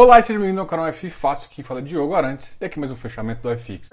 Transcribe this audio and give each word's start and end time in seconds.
Olá 0.00 0.20
e 0.20 0.22
seja 0.22 0.38
bem-vindo 0.38 0.60
ao 0.60 0.66
canal 0.68 0.86
F 0.86 1.10
Fácil, 1.10 1.50
quem 1.50 1.64
fala 1.64 1.80
é 1.80 1.82
Diogo 1.82 2.14
Arantes 2.14 2.56
e 2.60 2.64
aqui 2.64 2.78
mais 2.78 2.92
um 2.92 2.94
fechamento 2.94 3.42
do 3.42 3.58
FX. 3.58 3.90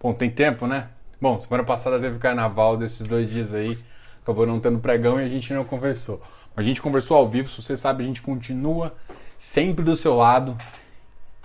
Bom, 0.00 0.14
tem 0.14 0.30
tempo, 0.30 0.68
né? 0.68 0.90
Bom, 1.20 1.36
semana 1.40 1.64
passada 1.64 1.98
teve 1.98 2.20
carnaval 2.20 2.76
desses 2.76 3.04
dois 3.04 3.28
dias 3.28 3.52
aí, 3.52 3.76
acabou 4.22 4.46
não 4.46 4.60
tendo 4.60 4.78
pregão 4.78 5.20
e 5.20 5.24
a 5.24 5.28
gente 5.28 5.52
não 5.52 5.64
conversou. 5.64 6.22
A 6.56 6.62
gente 6.62 6.80
conversou 6.80 7.16
ao 7.16 7.28
vivo, 7.28 7.48
se 7.48 7.60
você 7.60 7.76
sabe, 7.76 8.04
a 8.04 8.06
gente 8.06 8.22
continua 8.22 8.94
sempre 9.38 9.84
do 9.84 9.96
seu 9.96 10.14
lado. 10.14 10.56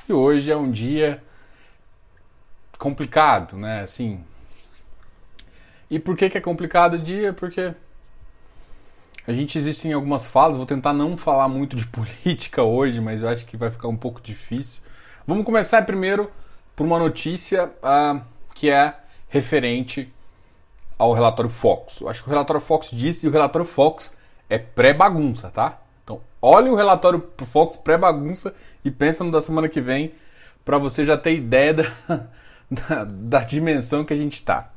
E 0.07 0.13
hoje 0.13 0.51
é 0.51 0.55
um 0.55 0.69
dia 0.69 1.23
complicado, 2.77 3.57
né? 3.57 3.81
Assim. 3.81 4.23
E 5.89 5.99
por 5.99 6.15
que, 6.15 6.29
que 6.29 6.37
é 6.37 6.41
complicado 6.41 6.93
o 6.93 6.99
dia? 6.99 7.33
Porque 7.33 7.73
a 9.27 9.33
gente 9.33 9.57
existe 9.57 9.87
em 9.87 9.93
algumas 9.93 10.25
falas, 10.25 10.57
vou 10.57 10.65
tentar 10.65 10.93
não 10.93 11.17
falar 11.17 11.47
muito 11.47 11.75
de 11.75 11.85
política 11.87 12.63
hoje, 12.63 13.01
mas 13.01 13.23
eu 13.23 13.29
acho 13.29 13.45
que 13.45 13.57
vai 13.57 13.71
ficar 13.71 13.87
um 13.87 13.97
pouco 13.97 14.21
difícil. 14.21 14.81
Vamos 15.25 15.45
começar 15.45 15.81
primeiro 15.83 16.31
por 16.75 16.85
uma 16.85 16.99
notícia 16.99 17.65
uh, 17.65 18.21
que 18.55 18.69
é 18.69 18.95
referente 19.27 20.11
ao 20.97 21.13
relatório 21.13 21.49
Fox. 21.49 21.99
Eu 22.01 22.09
acho 22.09 22.21
que 22.23 22.29
o 22.29 22.31
relatório 22.31 22.61
Fox 22.61 22.89
disse 22.91 23.25
e 23.25 23.29
o 23.29 23.31
relatório 23.31 23.67
Fox 23.67 24.17
é 24.49 24.57
pré-bagunça, 24.57 25.49
tá? 25.49 25.79
Então, 26.03 26.21
olhe 26.41 26.69
o 26.69 26.75
relatório 26.75 27.19
pro 27.19 27.45
Fox 27.45 27.77
pré-bagunça 27.77 28.53
e 28.83 28.89
pensa 28.89 29.23
no 29.23 29.31
da 29.31 29.41
semana 29.41 29.69
que 29.69 29.79
vem 29.79 30.13
para 30.65 30.77
você 30.77 31.05
já 31.05 31.17
ter 31.17 31.35
ideia 31.35 31.73
da, 31.73 31.83
da, 32.69 33.03
da, 33.03 33.39
dimensão 33.39 34.03
que 34.03 34.13
a 34.13 34.17
gente 34.17 34.43
tá. 34.43 34.71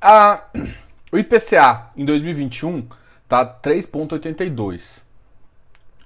A, 0.00 0.44
o 1.10 1.18
IPCA 1.18 1.90
em 1.96 2.04
2021 2.04 2.86
tá 3.28 3.44
3,82. 3.44 5.02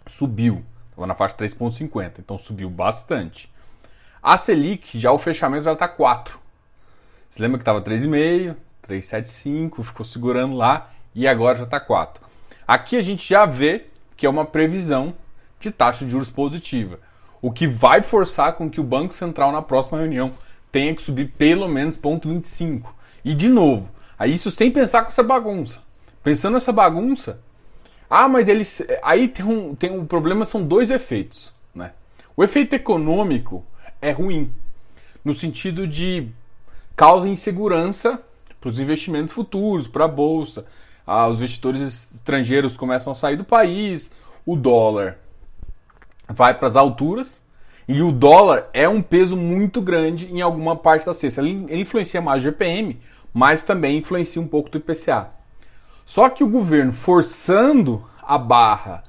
Subiu. 0.06 0.64
Estava 0.90 1.06
na 1.06 1.14
faixa 1.14 1.36
3,50, 1.36 2.14
então 2.18 2.38
subiu 2.38 2.68
bastante. 2.68 3.52
A 4.22 4.36
Selic, 4.36 4.98
já 4.98 5.12
o 5.12 5.18
fechamento 5.18 5.64
já 5.64 5.72
está 5.72 5.86
4. 5.86 6.38
Você 7.30 7.42
lembra 7.42 7.58
que 7.58 7.62
estava 7.62 7.80
3,5, 7.82 8.56
3,75, 8.88 9.84
ficou 9.84 10.04
segurando 10.04 10.56
lá 10.56 10.90
e 11.14 11.28
agora 11.28 11.56
já 11.56 11.64
está 11.64 11.78
4. 11.78 12.27
Aqui 12.68 12.96
a 12.96 13.02
gente 13.02 13.26
já 13.26 13.46
vê 13.46 13.86
que 14.14 14.26
é 14.26 14.28
uma 14.28 14.44
previsão 14.44 15.14
de 15.58 15.70
taxa 15.70 16.04
de 16.04 16.10
juros 16.10 16.28
positiva, 16.28 17.00
o 17.40 17.50
que 17.50 17.66
vai 17.66 18.02
forçar 18.02 18.52
com 18.52 18.68
que 18.68 18.78
o 18.78 18.84
Banco 18.84 19.14
Central 19.14 19.50
na 19.50 19.62
próxima 19.62 19.96
reunião 19.96 20.34
tenha 20.70 20.94
que 20.94 21.02
subir 21.02 21.32
pelo 21.38 21.66
menos 21.66 21.96
0,25. 21.96 22.88
E 23.24 23.32
de 23.32 23.48
novo, 23.48 23.88
isso 24.26 24.50
sem 24.50 24.70
pensar 24.70 25.00
com 25.02 25.08
essa 25.08 25.22
bagunça. 25.22 25.80
Pensando 26.22 26.54
nessa 26.54 26.70
bagunça, 26.70 27.40
ah, 28.10 28.28
mas 28.28 28.48
eles 28.48 28.86
aí 29.02 29.28
tem 29.28 29.46
um, 29.46 29.74
tem 29.74 29.90
um 29.90 30.04
problema, 30.04 30.44
são 30.44 30.62
dois 30.62 30.90
efeitos, 30.90 31.54
né? 31.74 31.92
O 32.36 32.44
efeito 32.44 32.74
econômico 32.74 33.64
é 34.00 34.10
ruim, 34.10 34.52
no 35.24 35.34
sentido 35.34 35.86
de 35.86 36.28
causa 36.94 37.28
insegurança 37.28 38.22
para 38.60 38.68
os 38.68 38.78
investimentos 38.78 39.32
futuros, 39.32 39.88
para 39.88 40.04
a 40.04 40.08
bolsa. 40.08 40.66
Ah, 41.10 41.26
os 41.26 41.38
investidores 41.38 42.10
estrangeiros 42.14 42.76
começam 42.76 43.10
a 43.10 43.16
sair 43.16 43.36
do 43.36 43.44
país, 43.44 44.12
o 44.44 44.54
dólar 44.54 45.16
vai 46.28 46.52
para 46.52 46.68
as 46.68 46.76
alturas 46.76 47.42
e 47.88 48.02
o 48.02 48.12
dólar 48.12 48.68
é 48.74 48.86
um 48.86 49.00
peso 49.00 49.34
muito 49.34 49.80
grande 49.80 50.26
em 50.26 50.42
alguma 50.42 50.76
parte 50.76 51.06
da 51.06 51.14
cesta. 51.14 51.40
Ele, 51.40 51.64
ele 51.70 51.80
influencia 51.80 52.20
mais 52.20 52.42
o 52.42 52.44
GPM, 52.44 53.00
mas 53.32 53.64
também 53.64 53.96
influencia 53.96 54.42
um 54.42 54.46
pouco 54.46 54.68
do 54.68 54.76
IPCA. 54.76 55.30
Só 56.04 56.28
que 56.28 56.44
o 56.44 56.48
governo 56.48 56.92
forçando 56.92 58.04
a 58.22 58.36
barra 58.36 59.02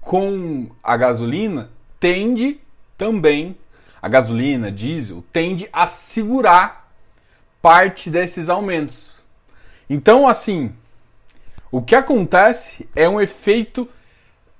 com 0.00 0.68
a 0.82 0.96
gasolina 0.96 1.70
tende 2.00 2.60
também, 2.98 3.56
a 4.02 4.08
gasolina, 4.08 4.72
diesel, 4.72 5.22
tende 5.32 5.68
a 5.72 5.86
segurar 5.86 6.92
parte 7.62 8.10
desses 8.10 8.48
aumentos. 8.48 9.12
Então, 9.88 10.26
assim, 10.26 10.72
o 11.70 11.82
que 11.82 11.94
acontece 11.94 12.88
é 12.94 13.08
um 13.08 13.20
efeito 13.20 13.88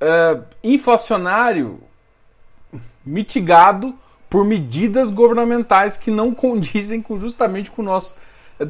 uh, 0.00 0.42
inflacionário 0.62 1.80
mitigado 3.04 3.94
por 4.28 4.44
medidas 4.44 5.10
governamentais 5.10 5.96
que 5.96 6.10
não 6.10 6.34
condizem 6.34 7.00
com, 7.00 7.18
justamente 7.18 7.70
com 7.70 7.82
o 7.82 7.84
nosso 7.84 8.14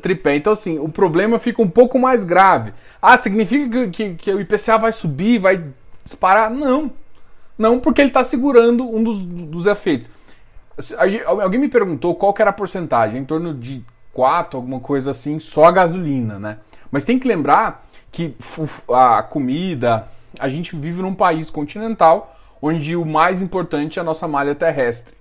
tripé. 0.03 0.37
Então, 0.37 0.53
assim, 0.53 0.79
o 0.79 0.89
problema 0.89 1.39
fica 1.39 1.63
um 1.63 1.69
pouco 1.69 1.99
mais 1.99 2.25
grave. 2.25 2.73
Ah, 3.01 3.17
significa 3.17 3.89
que, 3.89 3.91
que, 3.91 4.15
que 4.15 4.33
o 4.33 4.41
IPCA 4.41 4.79
vai 4.79 4.93
subir, 4.93 5.39
vai 5.39 5.65
disparar? 6.05 6.51
Não. 6.51 6.91
Não, 7.57 7.81
porque 7.81 8.01
ele 8.01 8.11
está 8.11 8.23
segurando 8.23 8.85
um 8.89 9.03
dos, 9.03 9.23
dos 9.23 9.67
efeitos. 9.67 10.11
Alguém 11.27 11.59
me 11.59 11.69
perguntou 11.69 12.15
qual 12.15 12.35
era 12.39 12.51
a 12.51 12.53
porcentagem, 12.53 13.23
em 13.23 13.25
torno 13.25 13.55
de 13.55 13.83
4, 14.13 14.59
alguma 14.59 14.81
coisa 14.81 15.13
assim, 15.13 15.39
só 15.39 15.65
a 15.65 15.71
gasolina, 15.71 16.39
né? 16.39 16.59
Mas 16.91 17.05
tem 17.05 17.19
que 17.19 17.27
lembrar 17.27 17.86
que 18.11 18.35
a 18.89 19.23
comida, 19.23 20.09
a 20.39 20.49
gente 20.49 20.75
vive 20.77 21.03
num 21.03 21.15
país 21.15 21.51
continental 21.51 22.35
onde 22.61 22.97
o 22.97 23.05
mais 23.05 23.43
importante 23.43 23.99
é 23.99 24.03
a 24.03 24.05
nossa 24.05 24.27
malha 24.27 24.55
terrestre. 24.55 25.15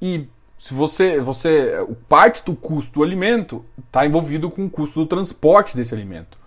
E 0.00 0.26
se 0.58 0.74
você, 0.74 1.20
você 1.20 1.84
parte 2.08 2.44
do 2.44 2.54
custo 2.54 2.94
do 2.94 3.02
alimento 3.02 3.64
está 3.78 4.06
envolvido 4.06 4.50
com 4.50 4.66
o 4.66 4.70
custo 4.70 5.00
do 5.00 5.06
transporte 5.06 5.76
desse 5.76 5.94
alimento 5.94 6.38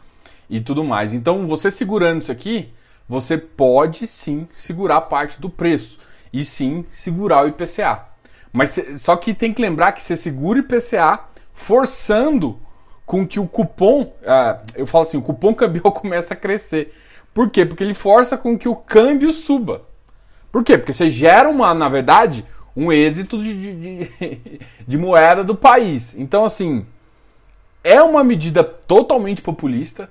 e 0.49 0.61
tudo 0.61 0.83
mais. 0.83 1.13
Então, 1.13 1.47
você 1.47 1.71
segurando 1.71 2.21
isso 2.21 2.31
aqui, 2.31 2.71
você 3.07 3.37
pode 3.37 4.07
sim 4.07 4.47
segurar 4.51 5.01
parte 5.01 5.41
do 5.41 5.49
preço 5.49 5.99
e 6.31 6.45
sim 6.45 6.85
segurar 6.91 7.43
o 7.43 7.47
IPCA. 7.47 8.05
Mas 8.51 8.79
só 8.97 9.15
que 9.15 9.33
tem 9.33 9.53
que 9.53 9.61
lembrar 9.61 9.93
que 9.93 10.03
você 10.03 10.15
segura 10.15 10.59
o 10.59 10.61
IPCA 10.61 11.19
forçando 11.53 12.59
com 13.05 13.27
que 13.27 13.39
o 13.39 13.47
cupom, 13.47 14.13
ah, 14.25 14.59
eu 14.75 14.87
falo 14.87 15.03
assim, 15.03 15.17
o 15.17 15.21
cupom 15.21 15.53
cambial 15.55 15.91
começa 15.91 16.33
a 16.33 16.37
crescer. 16.37 16.93
Por 17.33 17.49
quê? 17.49 17.65
Porque 17.65 17.83
ele 17.83 17.93
força 17.93 18.37
com 18.37 18.57
que 18.57 18.67
o 18.67 18.75
câmbio 18.75 19.33
suba. 19.33 19.83
Por 20.51 20.63
quê? 20.63 20.77
Porque 20.77 20.93
você 20.93 21.09
gera 21.09 21.49
uma, 21.49 21.73
na 21.73 21.89
verdade, 21.89 22.45
um 22.75 22.91
êxito 22.91 23.41
de, 23.41 23.53
de, 23.55 24.59
de 24.87 24.97
moeda 24.97 25.43
do 25.43 25.55
país. 25.55 26.15
Então, 26.17 26.45
assim, 26.45 26.85
é 27.83 28.01
uma 28.01 28.23
medida 28.23 28.63
totalmente 28.63 29.41
populista 29.41 30.09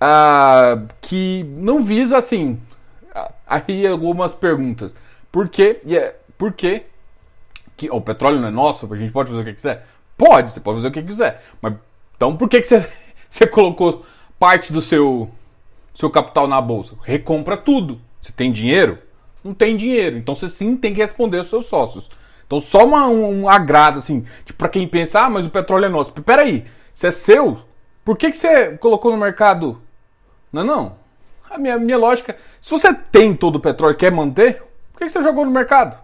uh, 0.00 0.86
que 1.00 1.44
não 1.56 1.82
visa, 1.82 2.16
assim, 2.16 2.60
aí 3.46 3.86
algumas 3.86 4.32
perguntas. 4.32 4.94
Por 5.30 5.48
quê? 5.48 5.80
Yeah, 5.84 6.14
por 6.38 6.52
quê? 6.52 6.84
Que, 7.76 7.90
o 7.90 8.00
petróleo 8.00 8.40
não 8.40 8.48
é 8.48 8.52
nosso, 8.52 8.92
a 8.92 8.96
gente 8.96 9.12
pode 9.12 9.30
fazer 9.30 9.42
o 9.42 9.44
que 9.44 9.54
quiser? 9.54 9.86
Pode, 10.16 10.52
você 10.52 10.60
pode 10.60 10.76
fazer 10.76 10.88
o 10.88 10.92
que 10.92 11.02
quiser. 11.02 11.42
Mas 11.60 11.74
então 12.24 12.36
por 12.36 12.48
que, 12.48 12.62
que 12.62 12.66
você, 12.66 12.88
você 13.28 13.46
colocou 13.46 14.04
parte 14.38 14.72
do 14.72 14.80
seu, 14.80 15.30
seu 15.94 16.08
capital 16.08 16.48
na 16.48 16.58
bolsa? 16.58 16.94
Recompra 17.02 17.54
tudo. 17.54 18.00
Você 18.18 18.32
tem 18.32 18.50
dinheiro? 18.50 18.98
Não 19.42 19.52
tem 19.52 19.76
dinheiro. 19.76 20.16
Então 20.16 20.34
você 20.34 20.48
sim 20.48 20.74
tem 20.74 20.94
que 20.94 21.02
responder 21.02 21.38
aos 21.38 21.50
seus 21.50 21.66
sócios. 21.66 22.08
Então 22.46 22.62
só 22.62 22.86
uma, 22.86 23.06
um, 23.08 23.46
agrado, 23.46 23.98
assim, 23.98 24.24
tipo, 24.46 24.58
pra 24.58 24.70
quem 24.70 24.88
pensa, 24.88 25.20
ah, 25.20 25.30
mas 25.30 25.44
o 25.44 25.50
petróleo 25.50 25.84
é 25.84 25.88
nosso. 25.90 26.12
Peraí, 26.12 26.64
se 26.94 27.06
é 27.06 27.10
seu, 27.10 27.60
por 28.02 28.16
que, 28.16 28.30
que 28.30 28.36
você 28.38 28.78
colocou 28.78 29.10
no 29.10 29.18
mercado? 29.18 29.82
Não, 30.50 30.62
é 30.62 30.64
não. 30.64 30.96
A 31.50 31.58
minha, 31.58 31.78
minha 31.78 31.98
lógica, 31.98 32.38
se 32.58 32.70
você 32.70 32.92
tem 32.94 33.34
todo 33.34 33.56
o 33.56 33.60
petróleo 33.60 33.92
e 33.92 33.98
quer 33.98 34.10
manter, 34.10 34.62
por 34.92 34.98
que, 34.98 35.04
que 35.04 35.12
você 35.12 35.22
jogou 35.22 35.44
no 35.44 35.50
mercado? 35.50 35.98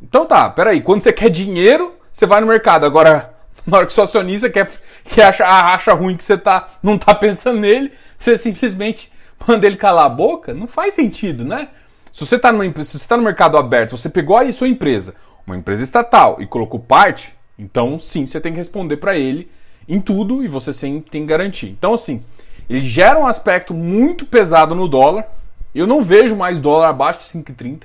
Então 0.00 0.24
tá, 0.24 0.48
peraí, 0.48 0.80
quando 0.80 1.02
você 1.02 1.12
quer 1.12 1.28
dinheiro, 1.28 1.94
você 2.12 2.24
vai 2.24 2.40
no 2.40 2.46
mercado. 2.46 2.86
Agora, 2.86 3.35
na 3.68 3.78
hora 3.78 3.86
que 3.86 3.98
o 3.98 4.02
acionista 4.02 4.48
quer, 4.48 4.70
quer 5.04 5.24
acha, 5.24 5.44
acha 5.46 5.92
ruim 5.92 6.16
que 6.16 6.24
você 6.24 6.38
tá, 6.38 6.68
não 6.82 6.96
tá 6.96 7.14
pensando 7.14 7.60
nele, 7.60 7.92
você 8.18 8.38
simplesmente 8.38 9.10
manda 9.46 9.66
ele 9.66 9.76
calar 9.76 10.06
a 10.06 10.10
boca, 10.10 10.54
não 10.54 10.66
faz 10.66 10.94
sentido, 10.94 11.44
né? 11.44 11.68
Se 12.12 12.24
você 12.24 12.36
está 12.36 12.50
tá 12.50 13.16
no 13.16 13.22
mercado 13.22 13.58
aberto, 13.58 13.96
você 13.96 14.08
pegou 14.08 14.36
aí 14.36 14.52
sua 14.52 14.68
empresa, 14.68 15.14
uma 15.46 15.56
empresa 15.56 15.82
estatal, 15.82 16.40
e 16.40 16.46
colocou 16.46 16.80
parte, 16.80 17.34
então 17.58 17.98
sim, 17.98 18.26
você 18.26 18.40
tem 18.40 18.52
que 18.52 18.58
responder 18.58 18.96
para 18.96 19.18
ele 19.18 19.50
em 19.88 20.00
tudo 20.00 20.44
e 20.44 20.48
você 20.48 20.72
sim 20.72 21.00
tem 21.00 21.22
que 21.22 21.28
garantir. 21.28 21.68
Então, 21.68 21.94
assim, 21.94 22.24
ele 22.68 22.86
gera 22.86 23.18
um 23.18 23.26
aspecto 23.26 23.74
muito 23.74 24.24
pesado 24.24 24.74
no 24.74 24.88
dólar. 24.88 25.26
Eu 25.74 25.86
não 25.86 26.02
vejo 26.02 26.34
mais 26.34 26.58
dólar 26.58 26.88
abaixo 26.88 27.20
de 27.20 27.26
5,30 27.26 27.82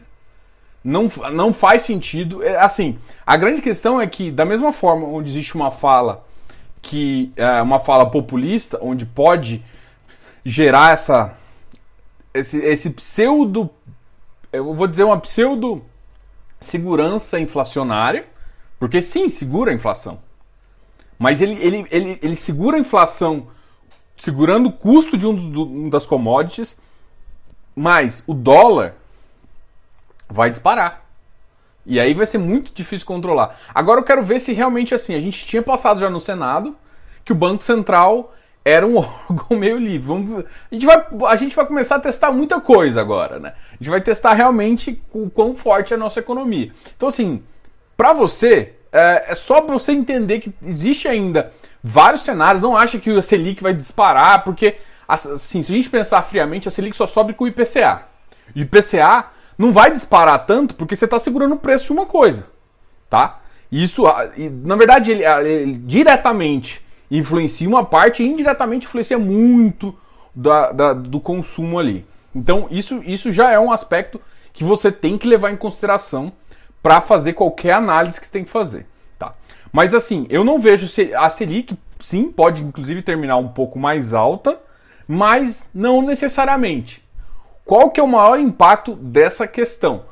não, 0.83 1.12
não 1.31 1.54
faz 1.54 1.83
sentido. 1.83 2.44
É, 2.44 2.57
assim, 2.60 2.98
a 3.25 3.38
grande 3.38 3.62
questão 3.62 4.00
é 4.00 4.07
que, 4.07 4.31
da 4.31 4.45
mesma 4.45 4.74
forma 4.74 5.07
onde 5.07 5.30
existe 5.30 5.56
uma 5.56 5.72
fala 5.72 6.25
que 6.81 7.31
é 7.36 7.62
uma 7.62 7.80
fala 7.80 8.10
populista, 8.10 8.80
onde 8.81 9.06
pode 9.06 9.63
gerar 10.44 10.94
essa 10.94 11.38
esse, 12.33 12.57
esse 12.57 12.89
pseudo 12.89 13.69
eu 14.51 14.74
vou 14.74 14.88
dizer 14.88 15.04
uma 15.04 15.19
pseudo 15.19 15.83
segurança 16.60 17.39
inflacionária, 17.39 18.27
porque 18.77 19.01
sim, 19.01 19.30
segura 19.30 19.72
a 19.72 19.74
inflação. 19.74 20.19
Mas 21.18 21.42
ele, 21.42 21.54
ele, 21.62 21.88
ele, 21.89 22.19
ele 22.22 22.36
segura 22.36 22.77
a 22.77 22.80
inflação 22.80 23.48
segurando 24.18 24.69
o 24.69 24.72
custo 24.72 25.18
de 25.18 25.25
um, 25.25 25.51
do, 25.51 25.63
um 25.63 25.89
das 25.89 26.06
commodities, 26.06 26.77
mas 27.75 28.24
o 28.27 28.34
dólar 28.34 28.95
vai 30.31 30.50
disparar. 30.50 31.06
E 31.86 32.00
aí 32.00 32.13
vai 32.13 32.25
ser 32.25 32.38
muito 32.38 32.74
difícil 32.74 33.06
controlar. 33.06 33.60
Agora 33.74 34.00
eu 34.00 34.04
quero 34.04 34.24
ver 34.24 34.39
se 34.39 34.54
realmente 34.54 34.95
assim, 34.95 35.16
a 35.16 35.19
gente 35.19 35.45
tinha 35.45 35.62
passado 35.62 36.00
já 36.00 36.10
no 36.10 36.22
Senado 36.22 36.75
que 37.25 37.31
o 37.31 37.36
Banco 37.36 37.62
Central 37.62 38.33
era 38.63 38.86
um 38.86 38.98
órgão 39.30 39.57
meio 39.57 39.78
livre. 39.78 40.07
Vamos, 40.07 40.45
a, 40.45 40.74
gente 40.74 40.86
vai, 40.86 41.06
a 41.28 41.36
gente 41.36 41.56
vai 41.56 41.66
começar 41.66 41.95
a 41.95 42.00
testar 42.00 42.31
muita 42.31 42.62
coisa 42.62 43.01
agora, 43.01 43.39
né? 43.39 43.54
A 43.72 43.75
gente 43.75 43.89
vai 43.89 44.01
testar 44.01 44.33
realmente 44.33 45.01
o 45.12 45.30
quão 45.30 45.56
forte 45.56 45.94
é 45.94 45.95
a 45.95 46.00
nossa 46.00 46.19
economia. 46.19 46.72
Então, 46.95 47.10
assim, 47.10 47.44
para 47.98 48.13
você, 48.13 48.74
é, 48.92 49.31
é 49.31 49.36
só 49.36 49.62
você 49.62 49.92
entender 49.92 50.39
que 50.39 50.54
existe 50.63 51.07
ainda 51.07 51.51
vários 51.84 52.24
cenários. 52.24 52.62
Não 52.62 52.77
acha 52.77 53.00
que 53.00 53.10
o 53.10 53.22
Selic 53.24 53.62
vai 53.62 53.74
disparar, 53.74 54.44
porque, 54.44 54.77
assim, 55.07 55.63
se 55.63 55.74
a 55.74 55.75
gente 55.75 55.89
pensar 55.89 56.22
friamente, 56.22 56.68
a 56.68 56.72
Selic 56.72 56.95
só 56.95 57.07
sobe 57.07 57.34
com 57.34 57.44
o 57.44 57.48
IPCA. 57.48 58.04
O 58.56 58.60
IPCA 58.60 59.25
não 59.62 59.72
vai 59.72 59.92
disparar 59.92 60.46
tanto 60.46 60.74
porque 60.74 60.96
você 60.96 61.06
está 61.06 61.19
segurando 61.19 61.54
o 61.54 61.60
preço 61.60 61.86
de 61.86 61.92
uma 61.92 62.06
coisa, 62.06 62.48
tá? 63.08 63.40
Isso, 63.72 64.04
na 64.63 64.75
verdade, 64.75 65.12
ele, 65.12 65.24
ele 65.24 65.78
diretamente 65.78 66.81
influencia 67.10 67.68
uma 67.69 67.86
parte 67.86 68.24
e 68.24 68.28
indiretamente 68.28 68.88
influencia 68.88 69.19
muito 69.19 69.96
da, 70.36 70.72
da, 70.72 70.94
do 70.94 71.19
consumo 71.19 71.78
ali. 71.78 72.06
Então, 72.36 72.68
isso, 72.72 73.02
isso 73.06 73.31
já 73.31 73.52
é 73.52 73.60
um 73.60 73.72
aspecto 73.72 74.19
que 74.52 74.63
você 74.63 74.92
tem 74.92 75.18
que 75.18 75.28
levar 75.28 75.52
em 75.52 75.58
consideração 75.58 76.34
para 76.81 77.00
fazer 77.00 77.34
qualquer 77.34 77.74
análise 77.74 78.19
que 78.19 78.30
tem 78.30 78.44
que 78.44 78.50
fazer. 78.50 78.88
Tá? 79.19 79.36
Mas 79.72 79.94
assim, 79.94 80.25
eu 80.30 80.44
não 80.44 80.60
vejo 80.60 80.88
a 81.16 81.30
Selic, 81.30 81.78
sim, 82.02 82.31
pode 82.31 82.63
inclusive 82.63 83.02
terminar 83.02 83.38
um 83.38 83.50
pouco 83.50 83.78
mais 83.78 84.13
alta, 84.13 84.60
mas 85.08 85.69
não 85.74 86.02
necessariamente. 86.02 87.00
Qual 87.72 87.90
que 87.90 88.02
é 88.02 88.04
o 88.04 88.08
maior 88.08 88.38
impacto 88.38 88.96
dessa 88.96 89.48
questão? 89.48 90.04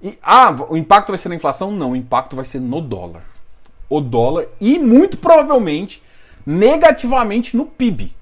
E, 0.00 0.16
ah, 0.22 0.54
o 0.68 0.76
impacto 0.76 1.08
vai 1.08 1.18
ser 1.18 1.28
na 1.28 1.34
inflação? 1.34 1.72
Não, 1.72 1.90
o 1.90 1.96
impacto 1.96 2.36
vai 2.36 2.44
ser 2.44 2.60
no 2.60 2.80
dólar. 2.80 3.24
O 3.88 4.00
dólar 4.00 4.46
e 4.60 4.78
muito 4.78 5.18
provavelmente 5.18 6.04
negativamente 6.46 7.56
no 7.56 7.66
PIB. 7.66 8.14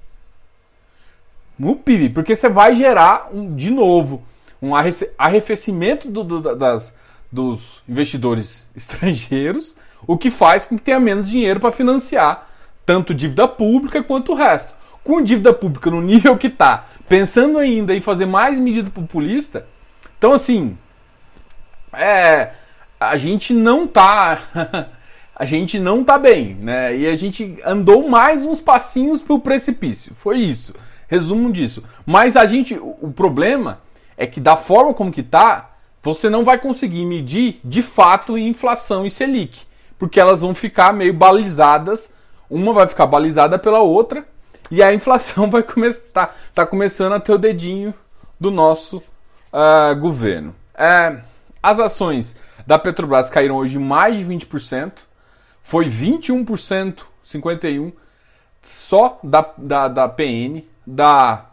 No 1.59 1.75
PIB, 1.75 2.09
porque 2.09 2.35
você 2.35 2.49
vai 2.49 2.73
gerar, 2.73 3.29
um, 3.31 3.55
de 3.55 3.69
novo, 3.69 4.23
um 4.59 4.71
arrefecimento 5.19 6.09
do, 6.09 6.23
do, 6.23 6.55
das, 6.55 6.97
dos 7.31 7.83
investidores 7.87 8.71
estrangeiros, 8.75 9.77
o 10.07 10.17
que 10.17 10.31
faz 10.31 10.65
com 10.65 10.75
que 10.75 10.83
tenha 10.85 10.99
menos 10.99 11.29
dinheiro 11.29 11.59
para 11.59 11.71
financiar 11.71 12.49
tanto 12.87 13.13
dívida 13.13 13.47
pública 13.47 14.01
quanto 14.01 14.31
o 14.31 14.35
resto. 14.35 14.73
Com 15.09 15.23
dívida 15.23 15.51
pública 15.51 15.89
no 15.89 16.03
nível 16.03 16.37
que 16.37 16.45
está, 16.45 16.85
pensando 17.07 17.57
ainda 17.57 17.95
em 17.95 17.99
fazer 17.99 18.27
mais 18.27 18.59
medida 18.59 18.91
populista, 18.91 19.65
então 20.15 20.33
assim, 20.33 20.77
é, 21.91 22.51
a 22.99 23.17
gente 23.17 23.51
não 23.51 23.85
está 23.85 24.37
a 25.35 25.45
gente 25.45 25.79
não 25.79 26.03
tá 26.03 26.19
bem, 26.19 26.53
né? 26.53 26.95
E 26.95 27.07
a 27.07 27.15
gente 27.15 27.57
andou 27.65 28.07
mais 28.07 28.43
uns 28.43 28.61
passinhos 28.61 29.19
pro 29.19 29.39
precipício. 29.39 30.15
Foi 30.19 30.37
isso. 30.37 30.75
Resumo 31.07 31.51
disso. 31.51 31.83
Mas 32.05 32.37
a 32.37 32.45
gente, 32.45 32.77
o 32.79 33.11
problema 33.11 33.81
é 34.15 34.27
que 34.27 34.39
da 34.39 34.55
forma 34.55 34.93
como 34.93 35.11
que 35.11 35.23
tá, 35.23 35.71
você 36.03 36.29
não 36.29 36.43
vai 36.43 36.59
conseguir 36.59 37.03
medir 37.03 37.59
de 37.63 37.81
fato 37.81 38.37
inflação 38.37 39.07
e 39.07 39.09
Selic, 39.09 39.61
porque 39.97 40.19
elas 40.19 40.41
vão 40.41 40.53
ficar 40.53 40.93
meio 40.93 41.15
balizadas, 41.15 42.13
uma 42.47 42.73
vai 42.73 42.87
ficar 42.87 43.07
balizada 43.07 43.57
pela 43.57 43.79
outra, 43.79 44.23
e 44.69 44.81
a 44.83 44.93
inflação 44.93 45.49
vai 45.49 45.63
começar 45.63 46.01
tá, 46.13 46.35
tá 46.53 46.65
começando 46.65 47.13
a 47.13 47.19
ter 47.19 47.33
o 47.33 47.37
dedinho 47.37 47.93
do 48.39 48.51
nosso 48.51 48.97
uh, 48.97 49.95
governo. 49.99 50.55
É, 50.73 51.17
as 51.61 51.79
ações 51.79 52.37
da 52.65 52.79
Petrobras 52.79 53.29
caíram 53.29 53.55
hoje 53.55 53.77
mais 53.77 54.17
de 54.17 54.23
20% 54.23 54.91
foi 55.61 55.89
21%, 55.89 57.03
51% 57.25 57.93
só 58.61 59.19
da, 59.23 59.53
da, 59.57 59.87
da 59.87 60.09
PN, 60.09 60.63
da 60.85 61.45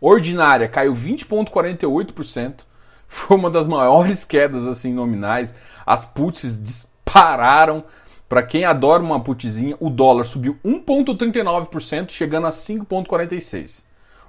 ordinária 0.00 0.68
caiu 0.68 0.94
20,48%, 0.94 2.60
foi 3.08 3.36
uma 3.36 3.50
das 3.50 3.66
maiores 3.66 4.24
quedas 4.24 4.66
assim 4.66 4.92
nominais. 4.92 5.54
As 5.86 6.04
puts 6.04 6.60
dispararam. 6.62 7.84
Para 8.32 8.42
quem 8.42 8.64
adora 8.64 9.02
uma 9.02 9.20
putzinha, 9.20 9.76
o 9.78 9.90
dólar 9.90 10.24
subiu 10.24 10.56
1,39%, 10.64 12.12
chegando 12.12 12.46
a 12.46 12.50
5,46%. 12.50 13.80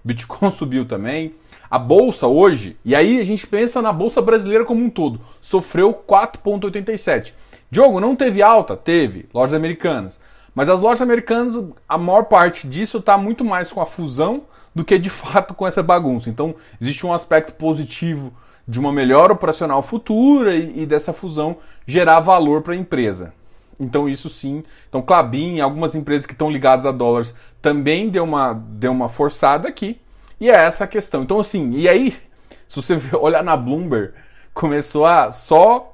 O 0.04 0.08
Bitcoin 0.10 0.52
subiu 0.60 0.86
também. 0.86 1.36
A 1.72 1.80
bolsa 1.80 2.28
hoje, 2.28 2.76
e 2.84 2.94
aí 2.98 3.22
a 3.22 3.24
gente 3.24 3.48
pensa 3.48 3.82
na 3.82 3.94
bolsa 3.94 4.22
brasileira 4.22 4.66
como 4.66 4.84
um 4.84 4.90
todo, 4.90 5.22
sofreu 5.40 5.94
4,87%. 5.94 7.32
Diogo, 7.72 8.02
não 8.02 8.14
teve 8.14 8.42
alta? 8.42 8.76
Teve, 8.76 9.26
lojas 9.34 9.54
americanas. 9.54 10.20
Mas 10.54 10.68
as 10.68 10.82
lojas 10.82 11.02
americanas, 11.02 11.58
a 11.88 11.98
maior 11.98 12.24
parte 12.24 12.68
disso 12.68 12.98
está 12.98 13.18
muito 13.18 13.46
mais 13.46 13.72
com 13.72 13.80
a 13.80 13.86
fusão 13.86 14.44
do 14.76 14.84
que 14.84 15.00
de 15.00 15.10
fato 15.10 15.54
com 15.54 15.66
essa 15.66 15.82
bagunça. 15.82 16.30
Então, 16.30 16.56
existe 16.82 17.06
um 17.06 17.14
aspecto 17.14 17.54
positivo 17.54 18.34
de 18.68 18.82
uma 18.82 18.92
melhor 18.92 19.32
operacional 19.32 19.82
futura 19.82 20.54
e, 20.54 20.82
e 20.82 20.86
dessa 20.86 21.14
fusão 21.14 21.56
gerar 21.88 22.20
valor 22.20 22.64
para 22.64 22.74
a 22.74 22.78
empresa. 22.78 23.34
Então, 23.80 24.08
isso 24.08 24.30
sim. 24.30 24.64
Então, 24.88 25.02
Clabin, 25.02 25.60
algumas 25.60 25.96
empresas 25.96 26.26
que 26.26 26.34
estão 26.34 26.50
ligadas 26.50 26.86
a 26.86 26.92
dólares 26.92 27.34
também 27.62 28.10
deu 28.10 28.24
uma, 28.24 28.54
deu 28.54 28.92
uma 28.92 29.10
forçada 29.10 29.68
aqui. 29.68 30.00
E 30.40 30.50
é 30.50 30.54
essa 30.54 30.84
a 30.84 30.88
questão. 30.88 31.24
Então, 31.24 31.40
assim, 31.40 31.72
e 31.72 31.88
aí, 31.88 32.12
se 32.68 32.76
você 32.76 33.00
olhar 33.18 33.44
na 33.44 33.58
Bloomberg, 33.58 34.14
começou 34.54 35.06
a 35.06 35.32
só 35.32 35.90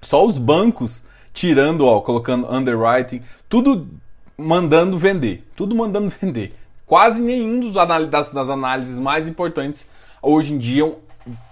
só 0.00 0.24
os 0.24 0.38
bancos 0.38 1.04
tirando, 1.32 1.84
ó, 1.84 2.00
colocando 2.00 2.50
underwriting, 2.52 3.22
tudo 3.48 3.88
mandando 4.36 4.98
vender, 4.98 5.44
tudo 5.56 5.74
mandando 5.74 6.12
vender. 6.20 6.52
Quase 6.86 7.20
nenhum 7.20 7.60
dos 7.60 7.74
das, 7.74 8.32
das 8.32 8.48
análises 8.48 8.98
mais 8.98 9.28
importantes 9.28 9.88
hoje 10.22 10.54
em 10.54 10.58
dia 10.58 10.96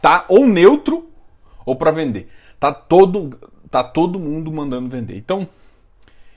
tá 0.00 0.24
ou 0.28 0.46
neutro 0.46 1.08
ou 1.64 1.76
para 1.76 1.90
vender. 1.90 2.30
Tá 2.58 2.72
todo 2.72 3.38
tá 3.82 3.90
todo 3.90 4.18
mundo 4.18 4.52
mandando 4.52 4.88
vender. 4.88 5.16
Então, 5.16 5.48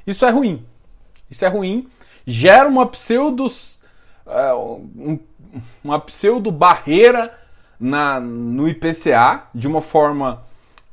isso 0.06 0.26
é 0.26 0.30
ruim. 0.30 0.66
Isso 1.30 1.46
é 1.46 1.48
ruim. 1.48 1.88
Gera 2.26 2.68
uma 2.68 2.86
pseudos 2.86 3.80
uh, 4.26 4.82
um, 4.96 5.20
uma 5.84 6.00
pseudo 6.00 6.52
barreira 6.52 7.38
na, 7.80 8.20
no 8.20 8.68
IPCA 8.68 9.44
de 9.54 9.68
uma 9.68 9.82
forma 9.82 10.44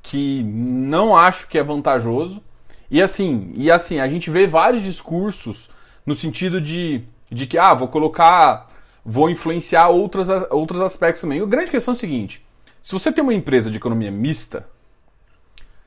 que 0.03 0.43
não 0.45 1.17
acho 1.17 1.49
que 1.49 1.59
é 1.59 1.63
vantajoso. 1.63 2.43
E 2.91 3.03
assim, 3.03 3.53
e 3.55 3.71
assim, 3.71 3.99
a 3.99 4.09
gente 4.09 4.31
vê 4.31 4.47
vários 4.47 4.83
discursos 4.83 5.69
no 6.05 6.15
sentido 6.15 6.61
de, 6.61 7.03
de 7.31 7.47
que, 7.47 7.59
ah, 7.59 7.75
vou 7.75 7.89
colocar, 7.89 8.69
vou 9.05 9.29
influenciar 9.29 9.89
outros, 9.89 10.29
outros 10.51 10.81
aspectos 10.81 11.23
também. 11.23 11.41
A 11.41 11.47
grande 11.47 11.71
questão 11.71 11.95
é 11.95 11.97
o 11.97 12.01
seguinte: 12.01 12.45
se 12.81 12.93
você 12.93 13.11
tem 13.11 13.23
uma 13.23 13.35
empresa 13.35 13.69
de 13.69 13.77
economia 13.77 14.13
mista, 14.13 14.69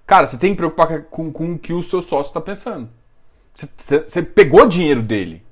cara, 0.10 0.26
você 0.26 0.40
tem 0.40 0.54
que 0.54 0.58
preocupar 0.58 1.04
com, 1.04 1.32
com 1.32 1.54
o 1.54 1.60
que 1.60 1.72
o 1.72 1.84
seu 1.84 2.02
sócio 2.02 2.32
está 2.32 2.42
pensando. 2.42 2.90
Você, 3.54 4.00
você, 4.00 4.24
pegou 4.24 4.68
dinheiro 4.68 5.04
dele. 5.04 5.44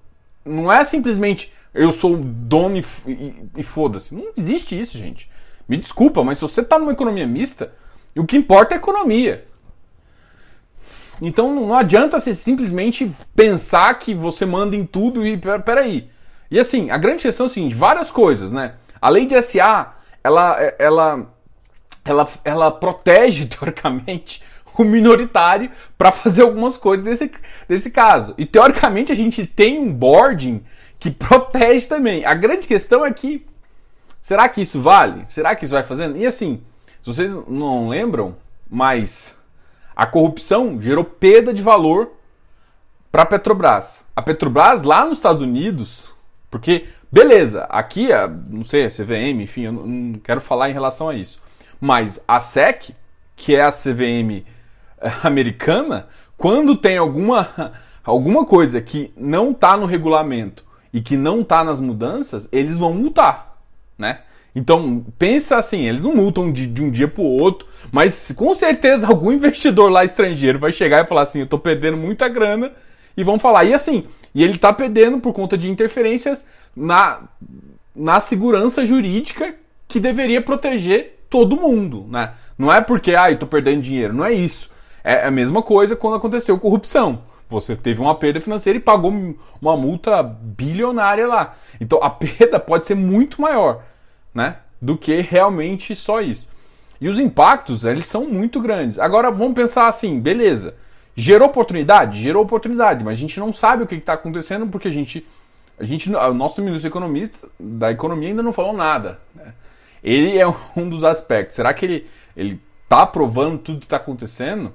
Não 0.44 0.74
é 0.74 0.84
simplesmente 0.84 1.54
eu 1.76 1.94
sou 1.94 2.18
dono 2.18 2.76
e, 2.76 2.86
e, 3.06 3.36
e 3.58 3.64
foda-se. 3.64 4.16
Não 4.16 4.32
existe 4.36 4.78
isso, 4.78 4.98
gente. 4.98 5.30
Me 5.70 5.78
desculpa, 5.78 6.24
mas 6.24 6.40
se 6.40 6.42
você 6.42 6.62
está 6.62 6.80
numa 6.80 6.92
economia 6.92 7.28
mista, 7.28 7.72
o 8.16 8.26
que 8.26 8.36
importa 8.36 8.74
é 8.74 8.78
a 8.78 8.80
economia. 8.80 9.46
Então 11.22 11.54
não 11.54 11.76
adianta 11.76 12.20
você 12.20 12.34
simplesmente 12.34 13.12
pensar 13.36 13.94
que 14.00 14.16
você 14.16 14.44
manda 14.44 14.76
em 14.76 14.88
tudo 14.88 15.26
e 15.26 15.38
peraí. 15.64 16.10
E 16.50 16.60
assim, 16.60 16.90
a 16.90 16.98
grande 16.98 17.22
questão 17.22 17.46
é 17.46 17.50
o 17.50 17.52
seguinte, 17.52 17.76
várias 17.76 18.10
coisas, 18.10 18.52
né? 18.52 18.74
A 19.00 19.10
lei 19.10 19.28
de 19.28 19.40
SA, 19.40 19.94
ela, 20.24 20.58
ela, 20.80 21.30
ela, 22.10 22.28
ela 22.44 22.72
protege, 22.72 23.46
teoricamente, 23.48 24.44
o 24.78 24.84
minoritário 24.84 25.72
para 25.98 26.12
fazer 26.12 26.44
algumas 26.44 26.78
coisas 26.78 27.04
desse, 27.04 27.32
desse 27.68 27.90
caso. 27.90 28.34
E 28.38 28.46
teoricamente 28.46 29.12
a 29.12 29.16
gente 29.16 29.46
tem 29.46 29.80
um 29.80 29.92
boarding 29.92 30.64
que 31.00 31.10
protege 31.10 31.88
também. 31.88 32.26
A 32.26 32.34
grande 32.34 32.68
questão 32.68 33.06
é 33.06 33.12
que, 33.12 33.46
será 34.22 34.48
que 34.48 34.62
isso 34.62 34.80
vale? 34.82 35.26
Será 35.30 35.56
que 35.56 35.66
isso 35.66 35.74
vai 35.74 35.84
fazendo? 35.84 36.18
E 36.18 36.26
assim, 36.26 36.62
se 37.02 37.14
vocês 37.14 37.32
não 37.48 37.90
lembram, 37.90 38.36
mas 38.70 39.38
a 39.96 40.06
corrupção 40.06 40.80
gerou 40.80 41.04
perda 41.04 41.54
de 41.54 41.62
valor 41.62 42.12
para 43.12 43.24
a 43.24 43.26
Petrobras. 43.26 44.06
A 44.16 44.22
Petrobras 44.22 44.84
lá 44.84 45.06
nos 45.06 45.18
Estados 45.18 45.42
Unidos, 45.42 46.14
porque 46.52 46.88
beleza, 47.12 47.64
aqui, 47.64 48.10
não 48.50 48.64
sei, 48.64 48.86
a 48.86 48.90
CVM, 48.90 49.42
enfim, 49.42 49.62
eu 49.62 49.72
não 49.72 50.20
quero 50.20 50.42
falar 50.42 50.70
em 50.70 50.74
relação 50.74 51.10
a 51.10 51.16
isso. 51.16 51.42
Mas 51.80 52.24
a 52.28 52.40
SEC, 52.40 52.96
que 53.36 53.56
é 53.56 53.62
a 53.62 53.72
CVM 53.72 54.44
eh, 55.00 55.12
americana, 55.24 56.08
quando 56.38 56.76
tem 56.76 56.98
alguma, 56.98 57.74
alguma 58.04 58.46
coisa 58.46 58.82
que 58.82 59.12
não 59.16 59.52
está 59.52 59.78
no 59.78 59.86
regulamento 59.86 60.66
e 60.94 61.02
que 61.02 61.18
não 61.18 61.42
está 61.42 61.64
nas 61.64 61.82
mudanças, 61.82 62.48
eles 62.52 62.78
vão 62.78 62.94
multar, 62.94 63.58
né? 63.98 64.22
Então, 64.56 65.06
pensa 65.20 65.58
assim, 65.58 65.86
eles 65.86 66.04
não 66.04 66.16
multam 66.16 66.52
de, 66.52 66.66
de 66.66 66.82
um 66.82 66.90
dia 66.90 67.08
para 67.08 67.22
o 67.22 67.26
outro, 67.26 67.68
mas 67.92 68.32
com 68.32 68.56
certeza 68.56 69.06
algum 69.08 69.32
investidor 69.32 69.92
lá 69.92 70.04
estrangeiro 70.04 70.58
vai 70.58 70.72
chegar 70.72 71.04
e 71.04 71.08
falar 71.08 71.24
assim, 71.24 71.40
eu 71.40 71.44
estou 71.44 71.60
perdendo 71.60 71.96
muita 71.96 72.28
grana, 72.28 72.72
e 73.18 73.24
vão 73.24 73.40
falar. 73.40 73.66
E 73.66 73.74
assim, 73.74 74.06
e 74.34 74.44
ele 74.44 74.54
está 74.54 74.72
perdendo 74.72 75.20
por 75.20 75.34
conta 75.34 75.58
de 75.58 75.70
interferências 75.70 76.46
na, 76.76 77.22
na 77.96 78.22
segurança 78.22 78.86
jurídica 78.86 79.56
que 79.88 80.00
deveria 80.00 80.42
proteger 80.42 81.17
todo 81.30 81.56
mundo, 81.56 82.06
né? 82.10 82.34
Não 82.58 82.72
é 82.72 82.82
porque, 82.82 83.16
ah, 83.16 83.32
eu 83.32 83.38
tô 83.38 83.46
perdendo 83.46 83.82
dinheiro, 83.82 84.14
não 84.14 84.26
é 84.26 84.34
isso. 84.34 84.70
É 85.04 85.26
a 85.26 85.32
mesma 85.32 85.62
coisa 85.62 85.96
quando 85.96 86.16
aconteceu 86.16 86.60
corrupção. 86.60 87.22
Você 87.50 87.76
teve 87.76 88.02
uma 88.02 88.16
perda 88.16 88.42
financeira 88.42 88.78
e 88.78 88.82
pagou 88.82 89.12
uma 89.62 89.78
multa 89.78 90.22
bilionária 90.22 91.28
lá. 91.28 91.56
Então 91.80 92.04
a 92.04 92.10
perda 92.12 92.60
pode 92.60 92.86
ser 92.86 92.96
muito 92.96 93.42
maior, 93.42 93.84
né? 94.34 94.58
Do 94.82 94.98
que 94.98 95.22
realmente 95.22 95.96
só 95.96 96.22
isso. 96.22 96.48
E 97.00 97.08
os 97.08 97.20
impactos, 97.20 97.86
eles 97.86 98.06
são 98.06 98.26
muito 98.26 98.60
grandes. 98.60 99.00
Agora 99.00 99.32
vamos 99.32 99.54
pensar 99.54 99.88
assim, 99.88 100.20
beleza. 100.20 100.76
Gerou 101.16 101.48
oportunidade? 101.48 102.22
Gerou 102.22 102.44
oportunidade, 102.44 103.04
mas 103.04 103.18
a 103.18 103.22
gente 103.22 103.40
não 103.40 103.54
sabe 103.54 103.84
o 103.84 103.88
que 103.88 103.96
está 103.96 104.14
acontecendo 104.14 104.68
porque 104.68 104.88
a 104.88 104.92
gente, 104.92 105.26
a 105.80 105.86
gente, 105.86 106.14
o 106.14 106.34
nosso 106.34 106.62
ministro 106.62 106.88
economista 106.88 107.48
da 107.60 107.92
economia 107.92 108.30
ainda 108.30 108.44
não 108.44 108.54
falou 108.54 108.74
nada. 108.74 109.20
Né? 109.34 109.54
Ele 110.08 110.38
é 110.38 110.48
um 110.76 110.90
dos 110.90 111.04
aspectos. 111.04 111.56
Será 111.56 111.74
que 111.74 111.86
ele 111.86 112.08
ele 112.36 112.62
está 112.84 113.02
aprovando 113.02 113.58
tudo 113.58 113.80
que 113.80 113.86
está 113.86 113.98
acontecendo? 113.98 114.72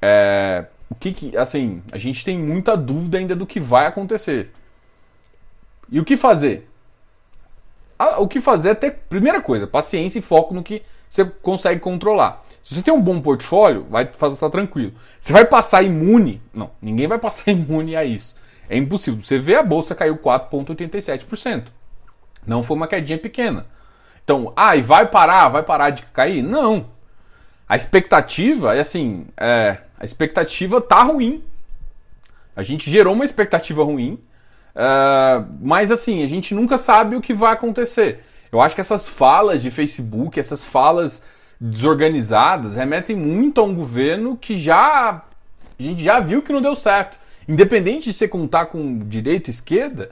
É, 0.00 0.66
o 0.90 0.94
que, 0.94 1.12
que, 1.12 1.36
assim, 1.36 1.82
a 1.90 1.98
gente 1.98 2.24
tem 2.24 2.38
muita 2.38 2.76
dúvida 2.76 3.18
ainda 3.18 3.34
do 3.34 3.46
que 3.46 3.58
vai 3.58 3.86
acontecer. 3.86 4.52
E 5.90 5.98
o 5.98 6.04
que 6.04 6.16
fazer? 6.16 6.68
o 8.18 8.26
que 8.26 8.40
fazer 8.40 8.70
é 8.70 8.74
ter, 8.74 8.90
primeira 9.08 9.40
coisa, 9.40 9.64
paciência 9.64 10.18
e 10.18 10.22
foco 10.22 10.52
no 10.52 10.62
que 10.62 10.82
você 11.08 11.24
consegue 11.24 11.78
controlar. 11.78 12.44
Se 12.60 12.74
você 12.74 12.82
tem 12.82 12.92
um 12.92 13.00
bom 13.00 13.20
portfólio, 13.20 13.86
vai 13.88 14.06
fazer 14.06 14.34
estar 14.34 14.50
tranquilo. 14.50 14.92
Você 15.20 15.32
vai 15.32 15.44
passar 15.44 15.82
imune? 15.82 16.42
Não, 16.52 16.70
ninguém 16.80 17.06
vai 17.06 17.18
passar 17.18 17.50
imune 17.52 17.94
a 17.94 18.04
isso. 18.04 18.36
É 18.68 18.76
impossível. 18.76 19.22
Você 19.22 19.38
vê 19.38 19.54
a 19.54 19.62
bolsa 19.62 19.94
caiu 19.94 20.16
4,87%. 20.16 21.66
Não 22.44 22.62
foi 22.62 22.76
uma 22.76 22.88
quedinha 22.88 23.18
pequena. 23.18 23.66
Então, 24.24 24.52
ah, 24.56 24.76
e 24.76 24.82
vai 24.82 25.06
parar, 25.06 25.48
vai 25.48 25.62
parar 25.62 25.90
de 25.90 26.02
cair? 26.06 26.42
Não. 26.42 26.86
A 27.68 27.76
expectativa 27.76 28.76
é 28.76 28.80
assim, 28.80 29.26
é, 29.36 29.78
a 29.98 30.04
expectativa 30.04 30.80
tá 30.80 31.02
ruim. 31.02 31.42
A 32.54 32.62
gente 32.62 32.90
gerou 32.90 33.14
uma 33.14 33.24
expectativa 33.24 33.82
ruim, 33.82 34.18
uh, 34.74 35.46
mas 35.60 35.90
assim, 35.90 36.22
a 36.22 36.28
gente 36.28 36.54
nunca 36.54 36.76
sabe 36.76 37.16
o 37.16 37.20
que 37.20 37.32
vai 37.32 37.52
acontecer. 37.52 38.24
Eu 38.52 38.60
acho 38.60 38.74
que 38.74 38.80
essas 38.82 39.08
falas 39.08 39.62
de 39.62 39.70
Facebook, 39.70 40.38
essas 40.38 40.62
falas 40.62 41.22
desorganizadas 41.58 42.74
remetem 42.74 43.16
muito 43.16 43.60
a 43.60 43.64
um 43.64 43.74
governo 43.74 44.36
que 44.36 44.58
já 44.58 45.22
a 45.78 45.82
gente 45.82 46.02
já 46.02 46.20
viu 46.20 46.42
que 46.42 46.52
não 46.52 46.60
deu 46.60 46.74
certo. 46.74 47.18
Independente 47.48 48.04
de 48.04 48.12
você 48.12 48.28
contar 48.28 48.66
com 48.66 49.00
direita 49.00 49.50
e 49.50 49.54
esquerda, 49.54 50.10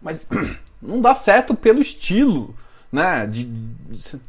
mas 0.00 0.26
não 0.80 1.00
dá 1.00 1.14
certo 1.14 1.54
pelo 1.54 1.80
estilo, 1.80 2.54
né? 2.90 3.26
De, 3.26 3.44
de 3.44 4.20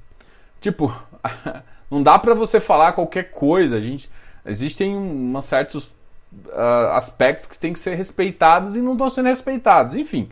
tipo, 0.62 0.94
não 1.90 2.04
dá 2.04 2.18
para 2.18 2.34
você 2.34 2.60
falar 2.60 2.94
qualquer 2.94 3.32
coisa. 3.32 3.78
A 3.78 3.82
gente 3.82 4.10
existem 4.46 4.96
uma 4.96 5.42
certos 5.42 5.86
uh, 5.86 6.92
aspectos 6.94 7.48
que 7.48 7.58
têm 7.58 7.74
que 7.74 7.80
ser 7.80 7.96
respeitados 7.96 8.76
e 8.76 8.80
não 8.80 8.94
estão 8.94 9.10
sendo 9.10 9.28
respeitados. 9.28 9.96
Enfim, 9.96 10.30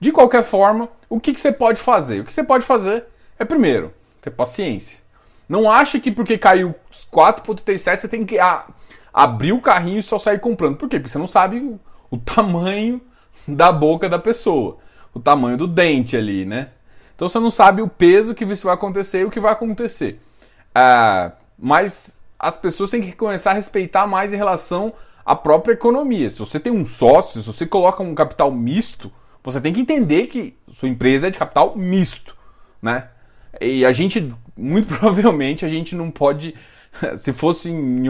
de 0.00 0.12
qualquer 0.12 0.44
forma, 0.44 0.88
o 1.08 1.20
que, 1.20 1.32
que 1.32 1.40
você 1.40 1.52
pode 1.52 1.80
fazer? 1.80 2.20
O 2.20 2.24
que 2.24 2.34
você 2.34 2.44
pode 2.44 2.64
fazer 2.64 3.04
é 3.38 3.44
primeiro 3.44 3.92
ter 4.20 4.30
paciência 4.30 5.02
não 5.52 5.70
acha 5.70 6.00
que 6.00 6.10
porque 6.10 6.38
caiu 6.38 6.74
4.37 7.12 7.96
você 7.96 8.08
tem 8.08 8.24
que 8.24 8.38
a, 8.38 8.64
abrir 9.12 9.52
o 9.52 9.60
carrinho 9.60 9.98
e 9.98 10.02
só 10.02 10.18
sair 10.18 10.40
comprando. 10.40 10.76
Por 10.76 10.88
quê? 10.88 10.98
Porque 10.98 11.12
você 11.12 11.18
não 11.18 11.26
sabe 11.26 11.58
o, 11.58 11.78
o 12.10 12.16
tamanho 12.16 13.02
da 13.46 13.70
boca 13.70 14.08
da 14.08 14.18
pessoa, 14.18 14.78
o 15.12 15.20
tamanho 15.20 15.58
do 15.58 15.66
dente 15.66 16.16
ali, 16.16 16.46
né? 16.46 16.70
Então 17.22 17.28
você 17.28 17.38
não 17.38 17.52
sabe 17.52 17.80
o 17.80 17.86
peso 17.86 18.34
que 18.34 18.44
isso 18.44 18.64
vai 18.64 18.74
acontecer 18.74 19.20
e 19.20 19.24
o 19.24 19.30
que 19.30 19.38
vai 19.38 19.52
acontecer. 19.52 20.18
Ah, 20.74 21.30
mas 21.56 22.20
as 22.36 22.58
pessoas 22.58 22.90
têm 22.90 23.00
que 23.00 23.12
começar 23.12 23.52
a 23.52 23.54
respeitar 23.54 24.08
mais 24.08 24.32
em 24.32 24.36
relação 24.36 24.92
à 25.24 25.36
própria 25.36 25.74
economia. 25.74 26.28
Se 26.28 26.40
você 26.40 26.58
tem 26.58 26.72
um 26.72 26.84
sócio, 26.84 27.40
se 27.40 27.46
você 27.46 27.64
coloca 27.64 28.02
um 28.02 28.12
capital 28.12 28.50
misto, 28.50 29.08
você 29.40 29.60
tem 29.60 29.72
que 29.72 29.78
entender 29.78 30.26
que 30.26 30.56
sua 30.74 30.88
empresa 30.88 31.28
é 31.28 31.30
de 31.30 31.38
capital 31.38 31.76
misto, 31.76 32.36
né? 32.82 33.06
E 33.60 33.84
a 33.84 33.92
gente, 33.92 34.34
muito 34.56 34.88
provavelmente, 34.98 35.64
a 35.64 35.68
gente 35.68 35.94
não 35.94 36.10
pode. 36.10 36.56
Se 37.16 37.32
fosse 37.32 37.70
em 37.70 38.02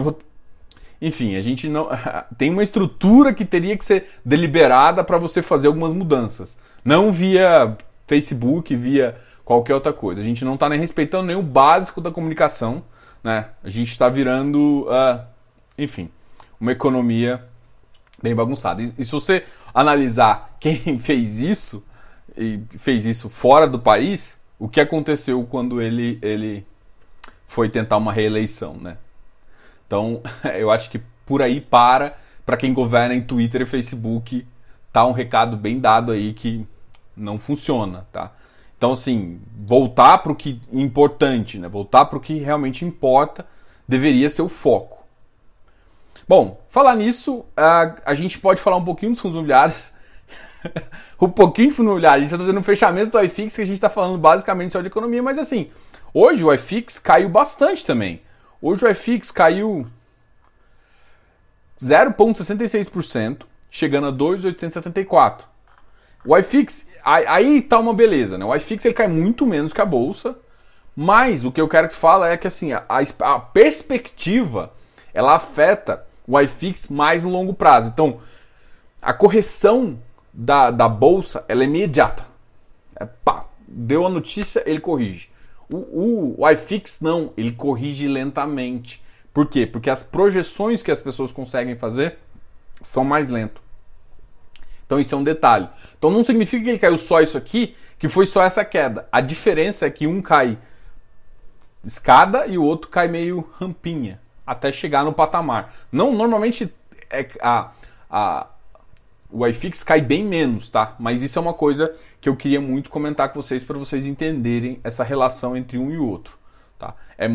enfim, 0.99 1.35
a 1.35 1.41
gente 1.43 1.69
não 1.69 1.87
tem 2.35 2.49
uma 2.49 2.63
estrutura 2.63 3.31
que 3.31 3.45
teria 3.45 3.77
que 3.77 3.85
ser 3.85 4.09
deliberada 4.25 5.03
para 5.03 5.19
você 5.19 5.43
fazer 5.43 5.67
algumas 5.67 5.93
mudanças, 5.93 6.57
não 6.83 7.11
via 7.11 7.77
Facebook, 8.13 8.75
via 8.75 9.17
qualquer 9.43 9.73
outra 9.73 9.91
coisa. 9.91 10.21
A 10.21 10.23
gente 10.23 10.45
não 10.45 10.53
está 10.53 10.69
nem 10.69 10.79
respeitando 10.79 11.25
nem 11.25 11.35
o 11.35 11.41
básico 11.41 11.99
da 11.99 12.11
comunicação, 12.11 12.83
né? 13.23 13.49
A 13.63 13.69
gente 13.69 13.91
está 13.91 14.07
virando, 14.07 14.87
uh, 14.87 15.25
enfim, 15.77 16.09
uma 16.59 16.71
economia 16.71 17.43
bem 18.21 18.35
bagunçada. 18.35 18.83
E, 18.83 18.93
e 18.99 19.03
se 19.03 19.11
você 19.11 19.43
analisar 19.73 20.55
quem 20.59 20.97
fez 20.99 21.39
isso 21.39 21.83
e 22.37 22.61
fez 22.77 23.05
isso 23.05 23.29
fora 23.29 23.67
do 23.67 23.79
país, 23.79 24.39
o 24.59 24.69
que 24.69 24.79
aconteceu 24.79 25.43
quando 25.49 25.81
ele, 25.81 26.19
ele 26.21 26.65
foi 27.47 27.69
tentar 27.69 27.97
uma 27.97 28.13
reeleição, 28.13 28.75
né? 28.75 28.97
Então, 29.87 30.21
eu 30.55 30.69
acho 30.69 30.91
que 30.91 31.01
por 31.25 31.41
aí 31.41 31.59
para, 31.59 32.15
para 32.45 32.57
quem 32.57 32.73
governa 32.73 33.15
em 33.15 33.21
Twitter 33.21 33.61
e 33.61 33.65
Facebook, 33.65 34.45
tá 34.91 35.03
um 35.03 35.11
recado 35.11 35.57
bem 35.57 35.79
dado 35.79 36.11
aí 36.11 36.33
que 36.33 36.67
não 37.15 37.39
funciona, 37.39 38.07
tá? 38.11 38.31
Então, 38.77 38.91
assim, 38.91 39.39
voltar 39.65 40.17
para 40.17 40.31
o 40.31 40.35
que 40.35 40.59
é 40.73 40.79
importante, 40.79 41.57
né? 41.57 41.67
Voltar 41.67 42.05
para 42.05 42.17
o 42.17 42.21
que 42.21 42.39
realmente 42.39 42.83
importa 42.83 43.45
deveria 43.87 44.29
ser 44.29 44.41
o 44.41 44.49
foco. 44.49 45.03
Bom, 46.27 46.61
falar 46.69 46.95
nisso, 46.95 47.45
a, 47.55 47.95
a 48.05 48.13
gente 48.13 48.39
pode 48.39 48.61
falar 48.61 48.77
um 48.77 48.83
pouquinho 48.83 49.11
dos 49.11 49.21
fundos 49.21 49.35
imobiliários 49.35 49.93
um 51.19 51.29
pouquinho 51.29 51.69
de 51.69 51.75
fundo 51.75 51.87
imobiliário. 51.87 52.17
A 52.17 52.21
gente 52.21 52.33
está 52.33 52.37
fazendo 52.37 52.59
um 52.59 52.63
fechamento 52.63 53.11
do 53.11 53.23
iFix 53.23 53.55
que 53.55 53.61
a 53.61 53.65
gente 53.65 53.75
está 53.75 53.89
falando 53.89 54.17
basicamente 54.17 54.73
só 54.73 54.81
de 54.81 54.87
economia, 54.87 55.21
mas 55.21 55.37
assim, 55.37 55.69
hoje 56.13 56.43
o 56.43 56.53
iFix 56.53 56.99
caiu 56.99 57.29
bastante 57.29 57.85
também. 57.85 58.21
Hoje 58.61 58.85
o 58.85 58.89
iFix 58.89 59.31
caiu 59.31 59.85
0,66%, 61.79 63.43
chegando 63.69 64.07
a 64.07 64.11
2,874. 64.11 65.52
O 66.25 66.37
iFix, 66.37 66.87
aí 67.03 67.61
tá 67.61 67.79
uma 67.79 67.93
beleza, 67.93 68.37
né? 68.37 68.45
O 68.45 68.55
iFix 68.55 68.85
ele 68.85 68.93
cai 68.93 69.07
muito 69.07 69.45
menos 69.45 69.73
que 69.73 69.81
a 69.81 69.85
bolsa, 69.85 70.35
mas 70.95 71.43
o 71.43 71.51
que 71.51 71.59
eu 71.59 71.67
quero 71.67 71.89
que 71.89 71.95
fale 71.95 72.31
é 72.31 72.37
que 72.37 72.47
assim, 72.47 72.71
a, 72.71 72.83
a 72.87 73.39
perspectiva 73.39 74.71
ela 75.13 75.35
afeta 75.35 76.05
o 76.27 76.39
iFix 76.39 76.87
mais 76.87 77.23
no 77.23 77.29
longo 77.29 77.53
prazo. 77.53 77.89
Então, 77.93 78.21
a 79.01 79.13
correção 79.13 79.99
da, 80.31 80.71
da 80.71 80.87
bolsa 80.87 81.43
ela 81.47 81.63
é 81.63 81.65
imediata. 81.65 82.25
É, 82.95 83.05
pá, 83.05 83.45
deu 83.67 84.05
a 84.05 84.09
notícia, 84.09 84.63
ele 84.65 84.79
corrige. 84.79 85.29
O, 85.69 85.77
o, 85.77 86.35
o 86.41 86.49
iFix 86.49 87.01
não, 87.01 87.33
ele 87.35 87.51
corrige 87.51 88.07
lentamente. 88.07 89.03
Por 89.33 89.47
quê? 89.47 89.65
Porque 89.65 89.89
as 89.89 90.03
projeções 90.03 90.83
que 90.83 90.91
as 90.91 90.99
pessoas 90.99 91.31
conseguem 91.31 91.75
fazer 91.75 92.17
são 92.81 93.03
mais 93.03 93.29
lentas. 93.29 93.61
Então 94.85 94.99
isso 94.99 95.15
é 95.15 95.17
um 95.17 95.23
detalhe. 95.23 95.67
Então 95.97 96.11
não 96.11 96.23
significa 96.23 96.63
que 96.63 96.69
ele 96.69 96.79
caiu 96.79 96.97
só 96.97 97.21
isso 97.21 97.37
aqui, 97.37 97.75
que 97.97 98.09
foi 98.09 98.25
só 98.25 98.43
essa 98.43 98.65
queda. 98.65 99.07
A 99.11 99.21
diferença 99.21 99.85
é 99.85 99.89
que 99.89 100.05
um 100.07 100.21
cai 100.21 100.57
escada 101.83 102.47
e 102.47 102.57
o 102.57 102.63
outro 102.63 102.89
cai 102.89 103.07
meio 103.07 103.49
rampinha 103.59 104.19
até 104.45 104.71
chegar 104.71 105.03
no 105.03 105.13
patamar. 105.13 105.73
Não, 105.91 106.13
normalmente 106.13 106.73
é 107.09 107.29
a, 107.41 107.71
a, 108.09 108.47
o 109.31 109.45
iFix 109.47 109.83
cai 109.83 110.01
bem 110.01 110.23
menos, 110.23 110.69
tá? 110.69 110.95
Mas 110.99 111.21
isso 111.21 111.39
é 111.39 111.41
uma 111.41 111.53
coisa 111.53 111.95
que 112.19 112.29
eu 112.29 112.35
queria 112.35 112.61
muito 112.61 112.89
comentar 112.89 113.29
com 113.29 113.41
vocês 113.41 113.63
para 113.63 113.77
vocês 113.77 114.05
entenderem 114.05 114.79
essa 114.83 115.03
relação 115.03 115.55
entre 115.57 115.77
um 115.77 115.91
e 115.91 115.97
o 115.97 116.07
outro, 116.07 116.37
tá? 116.77 116.95
É, 117.17 117.25
é, 117.25 117.29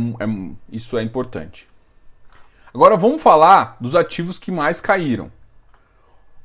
isso 0.71 0.97
é 0.97 1.03
importante. 1.03 1.69
Agora 2.73 2.97
vamos 2.97 3.23
falar 3.23 3.77
dos 3.81 3.97
ativos 3.97 4.39
que 4.39 4.51
mais 4.51 4.81
caíram. 4.81 5.33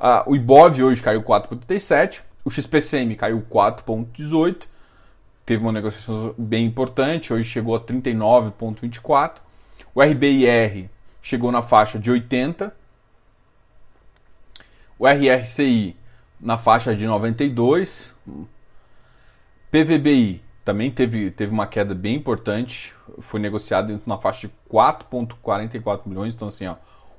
Ah, 0.05 0.21
o 0.27 0.35
IBOV 0.35 0.83
hoje 0.83 1.01
caiu 1.01 1.23
4,37, 1.23 2.23
o 2.43 2.51
XPCM 2.51 3.15
caiu 3.15 3.41
4,18, 3.49 4.67
teve 5.45 5.63
uma 5.63 5.71
negociação 5.71 6.35
bem 6.37 6.65
importante, 6.65 7.31
hoje 7.31 7.47
chegou 7.47 7.73
a 7.73 7.79
39,24. 7.79 9.37
O 9.95 10.01
RBIR 10.01 10.89
chegou 11.21 11.53
na 11.53 11.61
faixa 11.61 11.97
de 11.97 12.11
80. 12.11 12.75
O 14.99 15.07
RRCI 15.07 15.95
na 16.37 16.57
faixa 16.57 16.93
de 16.93 17.07
92. 17.07 18.13
PVBI 19.71 20.43
também 20.65 20.91
teve, 20.91 21.31
teve 21.31 21.53
uma 21.53 21.65
queda 21.65 21.95
bem 21.95 22.15
importante, 22.15 22.93
foi 23.19 23.39
negociado 23.39 24.01
na 24.05 24.17
faixa 24.17 24.49
de 24.49 24.53
4,44 24.69 26.01
milhões, 26.05 26.35
então 26.35 26.49
assim, 26.49 26.67
ó, 26.67 26.75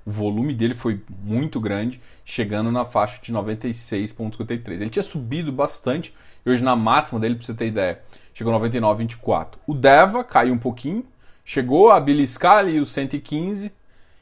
o 0.06 0.10
volume 0.10 0.52
dele 0.52 0.74
foi 0.74 1.00
muito 1.22 1.58
grande, 1.58 2.00
chegando 2.24 2.70
na 2.70 2.84
faixa 2.84 3.20
de 3.22 3.32
96,53. 3.32 4.80
Ele 4.80 4.90
tinha 4.90 5.02
subido 5.02 5.50
bastante, 5.50 6.14
e 6.44 6.50
hoje 6.50 6.62
na 6.62 6.76
máxima 6.76 7.18
dele, 7.18 7.36
para 7.36 7.46
você 7.46 7.54
ter 7.54 7.66
ideia, 7.66 8.00
chegou 8.34 8.52
99,24. 8.52 9.54
O 9.66 9.74
Deva 9.74 10.22
caiu 10.22 10.52
um 10.52 10.58
pouquinho, 10.58 11.04
chegou 11.44 11.90
a 11.90 11.98
beliscar 11.98 12.58
ali 12.58 12.78
os 12.78 12.92
115 12.92 13.72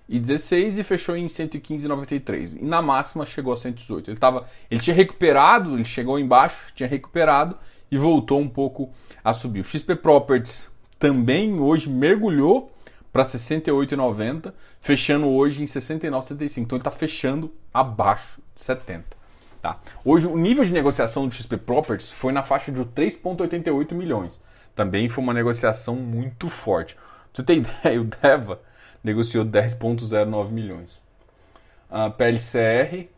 e 0.09 0.19
16 0.19 0.79
e 0.79 0.85
fechou 0.85 1.17
em 1.17 1.27
115,93. 1.27 2.59
E 2.61 2.65
na 2.65 2.81
máxima 2.83 3.27
chegou 3.27 3.53
a 3.53 3.57
118. 3.57 4.11
Ele, 4.11 4.19
tava, 4.19 4.47
ele 4.71 4.81
tinha 4.81 4.95
recuperado, 4.95 5.75
ele 5.75 5.85
chegou 5.85 6.19
embaixo, 6.19 6.67
tinha 6.75 6.89
recuperado 6.89 7.57
e 7.91 7.97
voltou 7.97 8.41
um 8.41 8.49
pouco 8.49 8.91
a 9.25 9.33
subir. 9.33 9.61
O 9.61 9.65
XP 9.65 9.97
Properties 9.97 10.71
também 10.99 11.59
hoje 11.59 11.89
mergulhou 11.89 12.72
para 13.13 13.25
68,90, 13.25 14.53
fechando 14.81 15.29
hoje 15.29 15.63
em 15.63 15.67
69,75. 15.67 16.59
Então 16.59 16.77
ele 16.77 16.81
está 16.81 16.91
fechando 16.91 17.53
abaixo 17.73 18.41
de 18.55 18.63
70. 18.63 19.05
Tá? 19.61 19.79
Hoje 20.05 20.27
o 20.27 20.37
nível 20.37 20.65
de 20.65 20.73
negociação 20.73 21.29
do 21.29 21.35
XP 21.35 21.57
Properties 21.59 22.11
foi 22.11 22.33
na 22.33 22.43
faixa 22.43 22.73
de 22.73 22.81
3,88 22.81 23.93
milhões. 23.93 24.41
Também 24.75 25.09
foi 25.09 25.23
uma 25.23 25.35
negociação 25.35 25.95
muito 25.95 26.49
forte. 26.49 26.95
Pra 26.95 27.05
você 27.35 27.43
ter 27.43 27.57
ideia, 27.59 28.01
o 28.01 28.05
Deva 28.05 28.61
negociou 29.05 29.45
10,09 29.45 30.51
milhões. 30.51 31.01
A 31.91 32.09
PLCR 32.09 33.09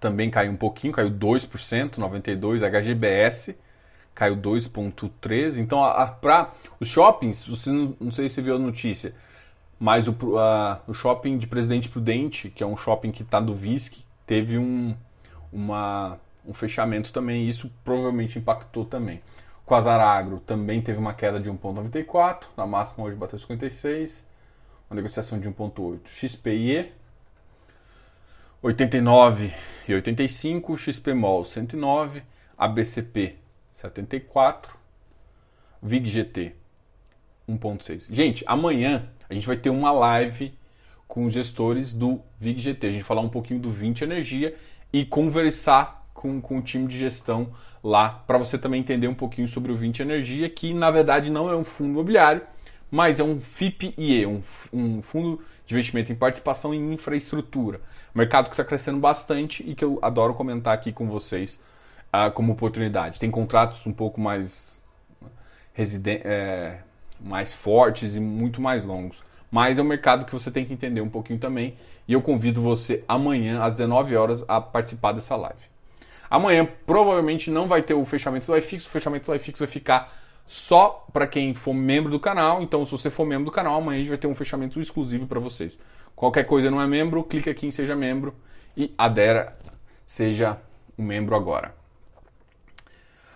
também 0.00 0.30
caiu 0.30 0.50
um 0.50 0.56
pouquinho, 0.56 0.92
caiu 0.92 1.10
2%, 1.10 1.98
92. 1.98 2.62
HGBS 2.62 3.54
caiu 4.14 4.36
2,13%. 4.36 5.58
Então, 5.58 5.80
para 6.20 6.52
os 6.78 6.88
shoppings, 6.88 7.46
você 7.46 7.70
não, 7.70 7.96
não, 8.00 8.10
sei 8.10 8.28
se 8.28 8.36
você 8.36 8.42
viu 8.42 8.56
a 8.56 8.58
notícia, 8.58 9.14
mas 9.78 10.06
o, 10.08 10.38
a, 10.38 10.80
o 10.86 10.94
shopping 10.94 11.38
de 11.38 11.46
Presidente 11.46 11.88
Prudente, 11.88 12.50
que 12.50 12.62
é 12.62 12.66
um 12.66 12.76
shopping 12.76 13.10
que 13.10 13.22
está 13.22 13.40
do 13.40 13.54
VISC, 13.54 14.04
teve 14.26 14.58
um, 14.58 14.94
uma, 15.52 16.18
um 16.46 16.54
fechamento 16.54 17.12
também. 17.12 17.48
Isso 17.48 17.70
provavelmente 17.84 18.38
impactou 18.38 18.84
também. 18.84 19.22
O 19.64 19.68
Quasar 19.68 20.00
Agro 20.00 20.40
também 20.40 20.80
teve 20.80 20.98
uma 20.98 21.14
queda 21.14 21.40
de 21.40 21.50
1,94. 21.50 22.44
Na 22.56 22.66
máxima 22.66 23.04
hoje 23.04 23.16
bateu 23.16 23.38
56. 23.38 24.26
Uma 24.90 24.96
negociação 24.96 25.38
de 25.40 25.48
1,8. 25.48 26.00
XPIE 26.06 26.92
89 28.62 29.52
e 29.88 29.94
85, 29.94 30.78
XPMOL 30.78 31.44
109, 31.44 32.22
ABCP 32.56 33.41
74, 33.74 34.76
VIGGT 35.82 36.54
1.6. 37.48 38.06
Gente, 38.10 38.44
amanhã 38.46 39.08
a 39.28 39.34
gente 39.34 39.46
vai 39.46 39.56
ter 39.56 39.70
uma 39.70 39.90
live 39.90 40.54
com 41.08 41.24
os 41.24 41.32
gestores 41.32 41.92
do 41.92 42.20
VIGGT. 42.40 42.86
A 42.86 42.90
gente 42.90 43.00
vai 43.00 43.08
falar 43.08 43.20
um 43.20 43.28
pouquinho 43.28 43.60
do 43.60 43.70
20 43.70 44.02
Energia 44.02 44.54
e 44.92 45.04
conversar 45.04 46.06
com, 46.14 46.40
com 46.40 46.58
o 46.58 46.62
time 46.62 46.86
de 46.86 46.98
gestão 46.98 47.52
lá 47.82 48.08
para 48.08 48.38
você 48.38 48.56
também 48.56 48.80
entender 48.80 49.08
um 49.08 49.14
pouquinho 49.14 49.48
sobre 49.48 49.72
o 49.72 49.76
20 49.76 50.00
Energia, 50.00 50.48
que 50.48 50.72
na 50.72 50.90
verdade 50.90 51.30
não 51.30 51.50
é 51.50 51.56
um 51.56 51.64
fundo 51.64 51.90
imobiliário, 51.90 52.42
mas 52.90 53.18
é 53.18 53.24
um 53.24 53.40
FIP-IE, 53.40 54.26
um, 54.26 54.42
um 54.72 55.02
fundo 55.02 55.40
de 55.66 55.74
investimento 55.74 56.12
em 56.12 56.14
participação 56.14 56.74
em 56.74 56.92
infraestrutura. 56.92 57.80
Mercado 58.14 58.46
que 58.46 58.52
está 58.52 58.64
crescendo 58.64 58.98
bastante 58.98 59.68
e 59.68 59.74
que 59.74 59.84
eu 59.84 59.98
adoro 60.02 60.34
comentar 60.34 60.74
aqui 60.74 60.92
com 60.92 61.08
vocês 61.08 61.58
como 62.34 62.52
oportunidade. 62.52 63.18
Tem 63.18 63.30
contratos 63.30 63.86
um 63.86 63.92
pouco 63.92 64.20
mais, 64.20 64.80
é, 66.24 66.78
mais 67.20 67.52
fortes 67.52 68.16
e 68.16 68.20
muito 68.20 68.60
mais 68.60 68.84
longos. 68.84 69.22
Mas 69.50 69.78
é 69.78 69.82
um 69.82 69.86
mercado 69.86 70.24
que 70.24 70.32
você 70.32 70.50
tem 70.50 70.64
que 70.64 70.72
entender 70.72 71.00
um 71.00 71.08
pouquinho 71.08 71.38
também. 71.38 71.76
E 72.06 72.12
eu 72.12 72.22
convido 72.22 72.60
você 72.60 73.04
amanhã, 73.06 73.62
às 73.62 73.76
19 73.76 74.16
horas, 74.16 74.44
a 74.48 74.60
participar 74.60 75.12
dessa 75.12 75.36
live. 75.36 75.60
Amanhã 76.30 76.66
provavelmente 76.86 77.50
não 77.50 77.66
vai 77.66 77.82
ter 77.82 77.94
o 77.94 78.04
fechamento 78.04 78.46
do 78.46 78.56
iFix. 78.56 78.86
O 78.86 78.90
fechamento 78.90 79.26
do 79.26 79.34
iFix 79.34 79.58
vai 79.58 79.68
ficar 79.68 80.12
só 80.46 81.06
para 81.12 81.26
quem 81.26 81.54
for 81.54 81.74
membro 81.74 82.10
do 82.10 82.18
canal. 82.18 82.62
Então, 82.62 82.84
se 82.84 82.92
você 82.92 83.10
for 83.10 83.26
membro 83.26 83.46
do 83.46 83.50
canal, 83.50 83.76
amanhã 83.76 83.96
a 83.96 83.98
gente 84.00 84.08
vai 84.08 84.18
ter 84.18 84.26
um 84.26 84.34
fechamento 84.34 84.80
exclusivo 84.80 85.26
para 85.26 85.40
vocês. 85.40 85.78
Qualquer 86.16 86.44
coisa 86.44 86.70
não 86.70 86.80
é 86.80 86.86
membro, 86.86 87.22
clica 87.24 87.50
aqui 87.50 87.66
em 87.66 87.70
Seja 87.70 87.96
Membro 87.96 88.34
e 88.76 88.94
adera, 88.96 89.56
seja 90.06 90.58
um 90.98 91.04
membro 91.04 91.34
agora. 91.34 91.74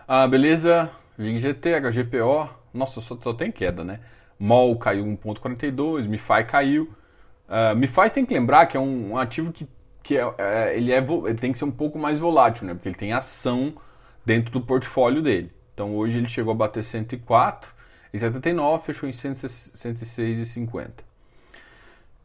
Ah, 0.09 0.29
beleza? 0.29 0.91
VIG-GT, 1.19 1.81
HGPO, 1.81 2.49
nossa, 2.73 3.01
só, 3.01 3.19
só 3.21 3.33
tem 3.33 3.51
queda, 3.51 3.83
né? 3.83 3.99
MOL 4.39 4.77
caiu 4.79 5.05
1.42, 5.05 6.07
MiFi 6.07 6.45
caiu. 6.47 6.95
Uh, 7.49 7.75
MiFi 7.77 8.11
tem 8.11 8.25
que 8.25 8.33
lembrar 8.33 8.67
que 8.67 8.77
é 8.77 8.81
um, 8.81 9.13
um 9.13 9.19
ativo 9.19 9.53
que, 9.53 9.67
que 10.05 10.17
é, 10.17 10.35
é, 10.39 10.77
ele, 10.77 10.93
é, 10.93 10.99
ele 10.99 11.39
tem 11.39 11.51
que 11.51 11.59
ser 11.59 11.65
um 11.65 11.73
pouco 11.73 11.99
mais 11.99 12.21
volátil, 12.21 12.67
né? 12.67 12.75
Porque 12.75 12.89
ele 12.89 12.97
tem 12.97 13.13
ação 13.13 13.75
dentro 14.25 14.53
do 14.53 14.61
portfólio 14.61 15.21
dele. 15.23 15.51
Então 15.75 15.97
hoje 15.97 16.19
ele 16.19 16.29
chegou 16.29 16.53
a 16.53 16.57
bater 16.57 16.85
104 16.85 17.73
e 18.13 18.19
79, 18.19 18.85
fechou 18.85 19.09
em 19.09 19.13
106,50. 19.13 20.91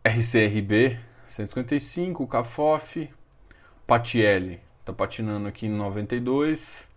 RCRB 0.03 0.99
155, 1.27 2.27
CAFOF, 2.27 3.09
Patielli 3.87 4.59
está 4.81 4.91
patinando 4.91 5.47
aqui 5.47 5.65
em 5.65 5.69
92, 5.69 6.90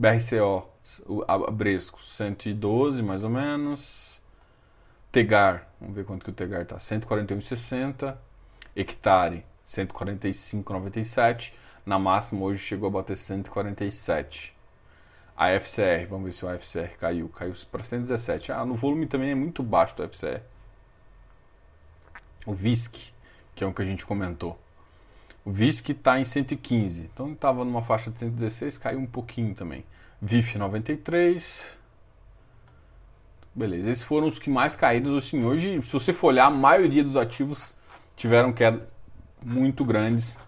BRCO, 0.00 0.66
o 1.06 1.22
Abresco 1.28 2.00
112 2.00 3.02
mais 3.02 3.22
ou 3.22 3.28
menos, 3.28 4.18
Tegar, 5.12 5.68
vamos 5.78 5.94
ver 5.94 6.06
quanto 6.06 6.24
que 6.24 6.30
o 6.30 6.32
Tegar 6.32 6.62
está, 6.62 6.78
141,60, 6.78 8.16
Hectare 8.74 9.44
145,97, 9.68 11.52
na 11.84 11.98
máxima 11.98 12.42
hoje 12.42 12.62
chegou 12.62 12.88
a 12.88 12.92
bater 12.92 13.18
147. 13.18 14.56
A 15.36 15.50
FCR, 15.50 16.06
vamos 16.08 16.24
ver 16.24 16.32
se 16.32 16.46
o 16.46 16.58
FCR 16.58 16.96
caiu, 16.98 17.28
caiu 17.28 17.54
para 17.70 17.84
117. 17.84 18.52
Ah, 18.52 18.64
no 18.64 18.76
volume 18.76 19.06
também 19.06 19.30
é 19.30 19.34
muito 19.34 19.62
baixo 19.62 19.94
do 19.96 20.02
FCR 20.08 20.40
o 22.46 22.54
VISC, 22.54 23.12
que 23.54 23.62
é 23.62 23.66
o 23.66 23.74
que 23.74 23.82
a 23.82 23.84
gente 23.84 24.06
comentou. 24.06 24.58
O 25.44 25.50
VISC 25.50 25.90
está 25.90 26.20
em 26.20 26.24
115, 26.24 27.10
então 27.12 27.32
estava 27.32 27.64
numa 27.64 27.80
faixa 27.82 28.10
de 28.10 28.18
116, 28.18 28.76
caiu 28.78 28.98
um 28.98 29.06
pouquinho 29.06 29.54
também. 29.54 29.84
VIF 30.20 30.58
93. 30.58 31.78
Beleza, 33.54 33.90
esses 33.90 34.04
foram 34.04 34.26
os 34.28 34.38
que 34.38 34.50
mais 34.50 34.76
caíram. 34.76 35.16
Assim, 35.16 35.44
hoje, 35.44 35.80
se 35.82 35.92
você 35.92 36.12
for 36.12 36.28
olhar, 36.28 36.46
a 36.46 36.50
maioria 36.50 37.02
dos 37.02 37.16
ativos 37.16 37.74
tiveram 38.16 38.52
quedas 38.52 38.82
muito 39.42 39.84
grandes. 39.84 40.38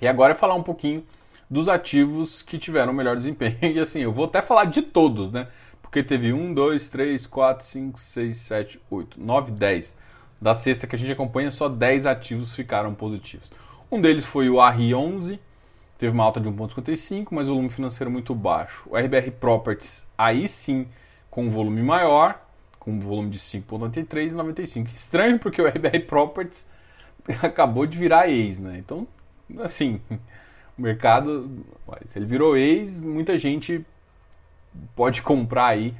E 0.00 0.06
agora 0.06 0.32
é 0.32 0.36
falar 0.36 0.54
um 0.54 0.62
pouquinho 0.62 1.04
dos 1.50 1.68
ativos 1.68 2.42
que 2.42 2.58
tiveram 2.58 2.92
melhor 2.92 3.16
desempenho. 3.16 3.58
E 3.74 3.80
assim, 3.80 4.00
eu 4.00 4.12
vou 4.12 4.26
até 4.26 4.40
falar 4.40 4.66
de 4.66 4.82
todos, 4.82 5.32
né? 5.32 5.48
Porque 5.82 6.02
teve 6.02 6.32
1, 6.32 6.54
2, 6.54 6.88
3, 6.88 7.26
4, 7.26 7.66
5, 7.66 7.98
6, 7.98 8.36
7, 8.36 8.80
8, 8.88 9.20
9, 9.20 9.50
10 9.50 9.96
da 10.40 10.54
sexta 10.54 10.86
que 10.86 10.94
a 10.96 10.98
gente 10.98 11.12
acompanha, 11.12 11.50
só 11.50 11.68
10 11.68 12.06
ativos 12.06 12.54
ficaram 12.54 12.94
positivos. 12.94 13.52
Um 13.90 14.00
deles 14.00 14.24
foi 14.24 14.48
o 14.48 14.54
RI11, 14.54 15.38
teve 15.98 16.12
uma 16.12 16.22
alta 16.22 16.40
de 16.40 16.48
1,55, 16.48 17.28
mas 17.32 17.48
volume 17.48 17.68
financeiro 17.70 18.10
muito 18.10 18.34
baixo. 18.34 18.84
O 18.88 18.96
RBR 18.96 19.32
Properties, 19.32 20.06
aí 20.16 20.46
sim, 20.46 20.86
com 21.28 21.46
um 21.46 21.50
volume 21.50 21.82
maior, 21.82 22.40
com 22.78 22.92
um 22.92 23.00
volume 23.00 23.30
de 23.30 23.38
5,93 23.38 24.30
e 24.30 24.34
95. 24.34 24.90
Estranho 24.94 25.38
porque 25.38 25.60
o 25.60 25.66
RBR 25.66 26.00
Properties 26.06 26.68
acabou 27.42 27.84
de 27.84 27.98
virar 27.98 28.28
ex, 28.28 28.60
né? 28.60 28.78
Então, 28.78 29.08
assim, 29.58 30.00
o 30.78 30.82
mercado, 30.82 31.50
se 32.04 32.18
ele 32.18 32.26
virou 32.26 32.56
ex, 32.56 33.00
muita 33.00 33.36
gente 33.36 33.84
pode 34.94 35.20
comprar 35.20 35.66
aí. 35.66 35.94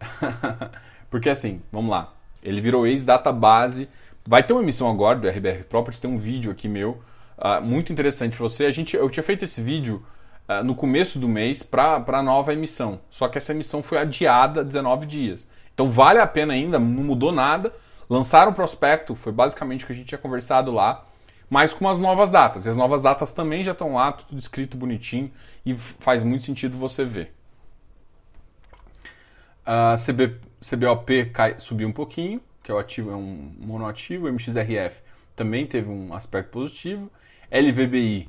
porque 1.08 1.30
assim, 1.30 1.62
vamos 1.70 1.90
lá, 1.90 2.12
ele 2.42 2.60
virou 2.60 2.86
ex-database. 2.86 3.88
Vai 4.26 4.42
ter 4.42 4.52
uma 4.52 4.62
emissão 4.62 4.90
agora 4.90 5.16
do 5.18 5.28
RBR 5.28 5.64
Properties, 5.64 6.00
tem 6.00 6.10
um 6.10 6.18
vídeo 6.18 6.50
aqui 6.50 6.68
meu, 6.68 7.00
uh, 7.38 7.60
muito 7.62 7.92
interessante 7.92 8.36
para 8.36 8.42
você. 8.42 8.66
A 8.66 8.70
gente, 8.70 8.96
eu 8.96 9.08
tinha 9.10 9.22
feito 9.22 9.44
esse 9.44 9.60
vídeo 9.60 10.04
uh, 10.48 10.64
no 10.64 10.74
começo 10.74 11.18
do 11.18 11.28
mês 11.28 11.62
para 11.62 12.02
a 12.06 12.22
nova 12.22 12.52
emissão, 12.52 13.00
só 13.10 13.28
que 13.28 13.38
essa 13.38 13.52
emissão 13.52 13.82
foi 13.82 13.98
adiada 13.98 14.64
19 14.64 15.06
dias. 15.06 15.46
Então 15.74 15.90
vale 15.90 16.18
a 16.18 16.26
pena 16.26 16.54
ainda, 16.54 16.78
não 16.78 17.02
mudou 17.02 17.32
nada. 17.32 17.72
Lançaram 18.08 18.52
o 18.52 18.54
prospecto, 18.54 19.14
foi 19.14 19.32
basicamente 19.32 19.84
o 19.84 19.86
que 19.86 19.92
a 19.92 19.96
gente 19.96 20.06
tinha 20.06 20.18
conversado 20.18 20.70
lá, 20.70 21.04
mas 21.50 21.72
com 21.72 21.88
as 21.88 21.98
novas 21.98 22.30
datas. 22.30 22.64
E 22.64 22.68
as 22.68 22.76
novas 22.76 23.02
datas 23.02 23.32
também 23.32 23.62
já 23.62 23.72
estão 23.72 23.94
lá, 23.94 24.12
tudo 24.12 24.38
escrito 24.38 24.76
bonitinho 24.76 25.30
e 25.64 25.74
faz 25.74 26.22
muito 26.22 26.44
sentido 26.44 26.76
você 26.76 27.04
ver. 27.04 27.34
A 29.64 29.96
CB, 29.96 30.36
CBOP 30.60 31.26
cai, 31.26 31.56
subiu 31.58 31.88
um 31.88 31.92
pouquinho, 31.92 32.40
que 32.62 32.70
é 32.70 32.74
o 32.74 32.78
ativo, 32.78 33.10
é 33.10 33.16
um 33.16 33.52
monoativo. 33.58 34.26
O 34.26 34.32
MXRF 34.32 35.02
também 35.34 35.66
teve 35.66 35.90
um 35.90 36.14
aspecto 36.14 36.50
positivo. 36.50 37.10
LVBI 37.50 38.28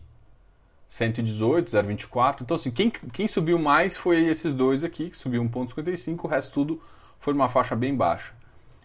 118, 0.90 1.72
0,24. 1.72 2.42
Então, 2.42 2.56
assim, 2.56 2.72
quem, 2.72 2.90
quem 2.90 3.28
subiu 3.28 3.60
mais 3.60 3.98
foi 3.98 4.26
esses 4.26 4.54
dois 4.54 4.84
aqui, 4.84 5.10
que 5.10 5.18
subiu 5.18 5.44
1,55. 5.44 6.24
O 6.24 6.28
resto 6.28 6.52
tudo 6.54 6.82
foi 7.20 7.34
uma 7.34 7.50
faixa 7.50 7.76
bem 7.76 7.96
baixa. 7.96 8.34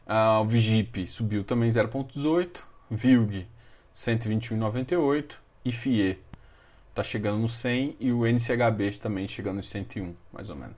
Uh, 0.07 0.43
o 0.43 0.45
Vigip 0.45 1.07
subiu 1.07 1.45
também 1.45 1.71
0,18. 1.71 2.61
VILG 2.91 3.47
121,98. 3.95 5.37
E 5.65 5.71
FIE 5.71 6.19
está 6.91 7.03
chegando 7.03 7.39
no 7.39 7.49
100. 7.49 7.97
E 8.01 8.13
o 8.13 8.27
NCHB 8.27 8.93
também 9.01 9.29
chegando 9.29 9.57
no 9.57 9.63
101, 9.63 10.15
mais 10.33 10.51
ou 10.51 10.57
menos. 10.57 10.77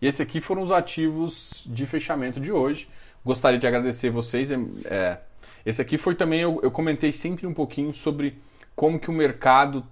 E 0.00 0.06
esses 0.06 0.20
aqui 0.20 0.40
foram 0.40 0.62
os 0.62 0.72
ativos 0.72 1.62
de 1.66 1.86
fechamento 1.86 2.40
de 2.40 2.50
hoje. 2.50 2.88
Gostaria 3.24 3.58
de 3.58 3.66
agradecer 3.66 4.10
vocês. 4.10 4.50
É, 4.50 4.56
é 4.86 5.18
esse 5.64 5.80
aqui 5.80 5.96
foi 5.96 6.16
também, 6.16 6.40
eu, 6.40 6.58
eu 6.60 6.72
comentei 6.72 7.12
sempre 7.12 7.46
um 7.46 7.54
pouquinho 7.54 7.94
sobre 7.94 8.36
como 8.82 8.98
que 8.98 9.08
o 9.08 9.12
mercado 9.12 9.86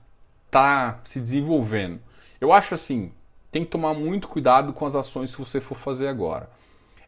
está 0.46 0.98
se 1.04 1.20
desenvolvendo. 1.20 2.00
Eu 2.40 2.52
acho 2.52 2.74
assim, 2.74 3.12
tem 3.48 3.64
que 3.64 3.70
tomar 3.70 3.94
muito 3.94 4.26
cuidado 4.26 4.72
com 4.72 4.84
as 4.84 4.96
ações 4.96 5.32
que 5.32 5.40
você 5.40 5.60
for 5.60 5.78
fazer 5.78 6.08
agora. 6.08 6.50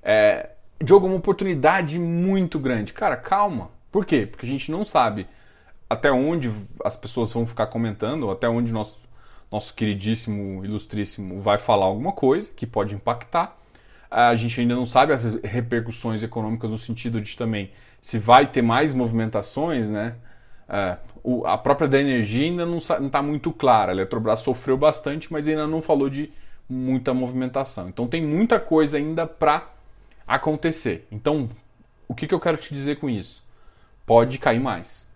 É, 0.00 0.50
Diogo, 0.80 1.08
uma 1.08 1.16
oportunidade 1.16 1.98
muito 1.98 2.60
grande. 2.60 2.92
Cara, 2.92 3.16
calma. 3.16 3.68
Por 3.90 4.06
quê? 4.06 4.28
Porque 4.30 4.46
a 4.46 4.48
gente 4.48 4.70
não 4.70 4.84
sabe 4.84 5.26
até 5.90 6.12
onde 6.12 6.52
as 6.84 6.94
pessoas 6.94 7.32
vão 7.32 7.44
ficar 7.44 7.66
comentando, 7.66 8.30
até 8.30 8.48
onde 8.48 8.72
nosso, 8.72 9.00
nosso 9.50 9.74
queridíssimo, 9.74 10.64
ilustríssimo 10.64 11.40
vai 11.40 11.58
falar 11.58 11.86
alguma 11.86 12.12
coisa 12.12 12.48
que 12.54 12.64
pode 12.64 12.94
impactar. 12.94 13.58
A 14.08 14.36
gente 14.36 14.60
ainda 14.60 14.76
não 14.76 14.86
sabe 14.86 15.12
as 15.12 15.24
repercussões 15.42 16.22
econômicas 16.22 16.70
no 16.70 16.78
sentido 16.78 17.20
de 17.20 17.36
também 17.36 17.72
se 18.00 18.20
vai 18.20 18.46
ter 18.46 18.62
mais 18.62 18.94
movimentações, 18.94 19.90
né? 19.90 20.14
É, 20.68 20.96
o, 21.22 21.46
a 21.46 21.56
própria 21.56 21.88
da 21.88 22.00
energia 22.00 22.46
ainda 22.46 22.66
não 22.66 22.78
está 22.78 23.22
muito 23.22 23.52
clara. 23.52 23.92
A 23.92 23.94
Eletrobras 23.94 24.40
sofreu 24.40 24.76
bastante, 24.76 25.32
mas 25.32 25.46
ainda 25.46 25.66
não 25.66 25.80
falou 25.80 26.08
de 26.08 26.32
muita 26.68 27.12
movimentação. 27.12 27.88
Então 27.88 28.06
tem 28.06 28.24
muita 28.24 28.58
coisa 28.58 28.96
ainda 28.96 29.26
para 29.26 29.68
acontecer. 30.26 31.06
Então, 31.10 31.48
o 32.08 32.14
que, 32.14 32.26
que 32.26 32.34
eu 32.34 32.40
quero 32.40 32.56
te 32.56 32.74
dizer 32.74 32.96
com 32.96 33.08
isso? 33.08 33.42
Pode 34.06 34.38
cair 34.38 34.60
mais. 34.60 35.06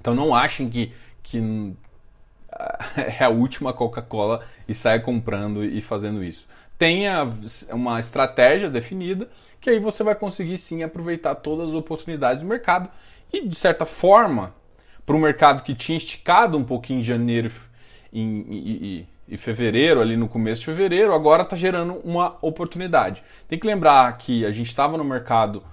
Então 0.00 0.14
não 0.14 0.34
achem 0.34 0.68
que, 0.68 0.92
que 1.22 1.38
é 3.18 3.24
a 3.24 3.28
última 3.28 3.72
Coca-Cola 3.72 4.46
e 4.66 4.74
saia 4.74 5.00
comprando 5.00 5.64
e 5.64 5.80
fazendo 5.80 6.22
isso. 6.22 6.46
Tenha 6.78 7.28
uma 7.70 8.00
estratégia 8.00 8.68
definida 8.68 9.28
que 9.60 9.70
aí 9.70 9.78
você 9.78 10.02
vai 10.02 10.14
conseguir 10.14 10.58
sim 10.58 10.82
aproveitar 10.82 11.36
todas 11.36 11.68
as 11.68 11.74
oportunidades 11.74 12.42
do 12.42 12.48
mercado 12.48 12.90
e 13.34 13.48
de 13.48 13.56
certa 13.56 13.84
forma 13.84 14.54
para 15.04 15.16
o 15.16 15.18
mercado 15.18 15.64
que 15.64 15.74
tinha 15.74 15.98
esticado 15.98 16.56
um 16.56 16.62
pouquinho 16.62 17.00
em 17.00 17.02
janeiro 17.02 17.50
e, 18.12 18.22
e, 18.22 19.34
e 19.34 19.36
fevereiro, 19.36 20.00
ali 20.00 20.16
no 20.16 20.28
começo 20.28 20.60
de 20.60 20.66
fevereiro, 20.66 21.12
agora 21.12 21.42
está 21.42 21.56
gerando 21.56 21.94
uma 22.04 22.36
oportunidade. 22.40 23.24
Tem 23.48 23.58
que 23.58 23.66
lembrar 23.66 24.16
que 24.16 24.46
a 24.46 24.52
gente 24.52 24.68
estava 24.68 24.96
no 24.96 25.04
mercado 25.04 25.64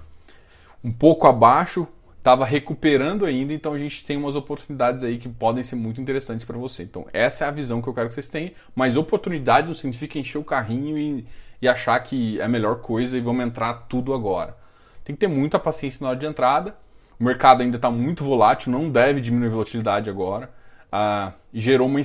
um 0.84 0.91
pouco 0.91 1.28
abaixo, 1.28 1.88
estava 2.17 2.45
recuperando 2.45 3.26
ainda, 3.26 3.54
então 3.54 3.74
a 3.74 3.78
gente 3.78 4.04
tem 4.04 4.17
umas 4.17 4.36
oportunidades 4.36 5.04
aí 5.04 5.19
que 5.19 5.30
podem 5.30 5.62
ser 5.62 5.76
muito 5.76 6.02
interessantes 6.02 6.43
para 6.43 6.58
você. 6.58 6.82
Então 6.82 7.06
essa 7.13 7.45
é 7.45 7.47
a 7.47 7.52
visão 7.52 7.80
que 7.80 7.88
eu 7.88 7.93
quero 7.93 8.08
que 8.08 8.15
vocês 8.15 8.28
tenham, 8.28 8.52
mas 8.76 8.97
oportunidade 8.97 9.67
não 9.67 9.76
significa 9.76 10.17
encher 10.17 10.39
o 10.39 10.43
carrinho 10.43 10.97
e, 10.97 11.28
e 11.62 11.67
achar 11.67 12.00
que 12.00 12.41
é 12.41 12.43
a 12.43 12.50
melhor 12.50 12.82
coisa 12.82 13.15
e 13.15 13.21
vamos 13.21 13.45
entrar 13.45 13.86
tudo 13.88 14.15
agora. 14.15 14.58
Tem 15.04 15.15
que 15.15 15.19
ter 15.19 15.28
muita 15.28 15.60
paciência 15.60 16.04
na 16.04 16.10
hora 16.10 16.19
de 16.19 16.26
entrada. 16.26 16.76
O 17.22 17.24
mercado 17.24 17.62
ainda 17.62 17.76
está 17.76 17.92
muito 17.92 18.24
volátil, 18.24 18.72
não 18.72 18.90
deve 18.90 19.22
diminuir 19.22 19.50
a 19.50 19.52
volatilidade 19.52 20.10
agora. 20.10 20.50
Ah, 20.92 21.34
gerou, 21.54 21.88
uma, 21.88 22.02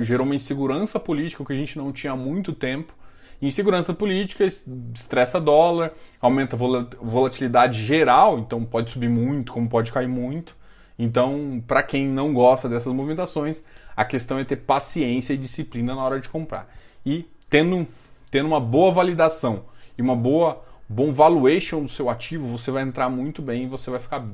gerou 0.00 0.24
uma 0.24 0.34
insegurança 0.34 0.98
política 0.98 1.44
que 1.44 1.52
a 1.52 1.56
gente 1.56 1.76
não 1.76 1.92
tinha 1.92 2.14
há 2.14 2.16
muito 2.16 2.50
tempo. 2.54 2.94
Insegurança 3.42 3.92
política 3.92 4.42
estressa 4.42 5.38
dólar, 5.38 5.92
aumenta 6.18 6.56
a 6.56 6.58
volatilidade 7.02 7.84
geral, 7.84 8.38
então 8.38 8.64
pode 8.64 8.90
subir 8.90 9.10
muito, 9.10 9.52
como 9.52 9.68
pode 9.68 9.92
cair 9.92 10.08
muito. 10.08 10.56
Então, 10.98 11.62
para 11.66 11.82
quem 11.82 12.08
não 12.08 12.32
gosta 12.32 12.66
dessas 12.66 12.90
movimentações, 12.90 13.62
a 13.94 14.02
questão 14.02 14.38
é 14.38 14.44
ter 14.44 14.56
paciência 14.56 15.34
e 15.34 15.36
disciplina 15.36 15.94
na 15.94 16.02
hora 16.02 16.18
de 16.18 16.30
comprar. 16.30 16.74
E 17.04 17.28
tendo, 17.50 17.86
tendo 18.30 18.46
uma 18.46 18.60
boa 18.60 18.90
validação 18.90 19.66
e 19.98 20.00
uma 20.00 20.16
boa 20.16 20.64
bom 20.88 21.12
valuation 21.12 21.82
do 21.82 21.88
seu 21.88 22.08
ativo, 22.08 22.46
você 22.46 22.70
vai 22.70 22.82
entrar 22.82 23.10
muito 23.10 23.42
bem 23.42 23.64
e 23.64 23.66
você 23.66 23.90
vai 23.90 24.00
ficar 24.00 24.24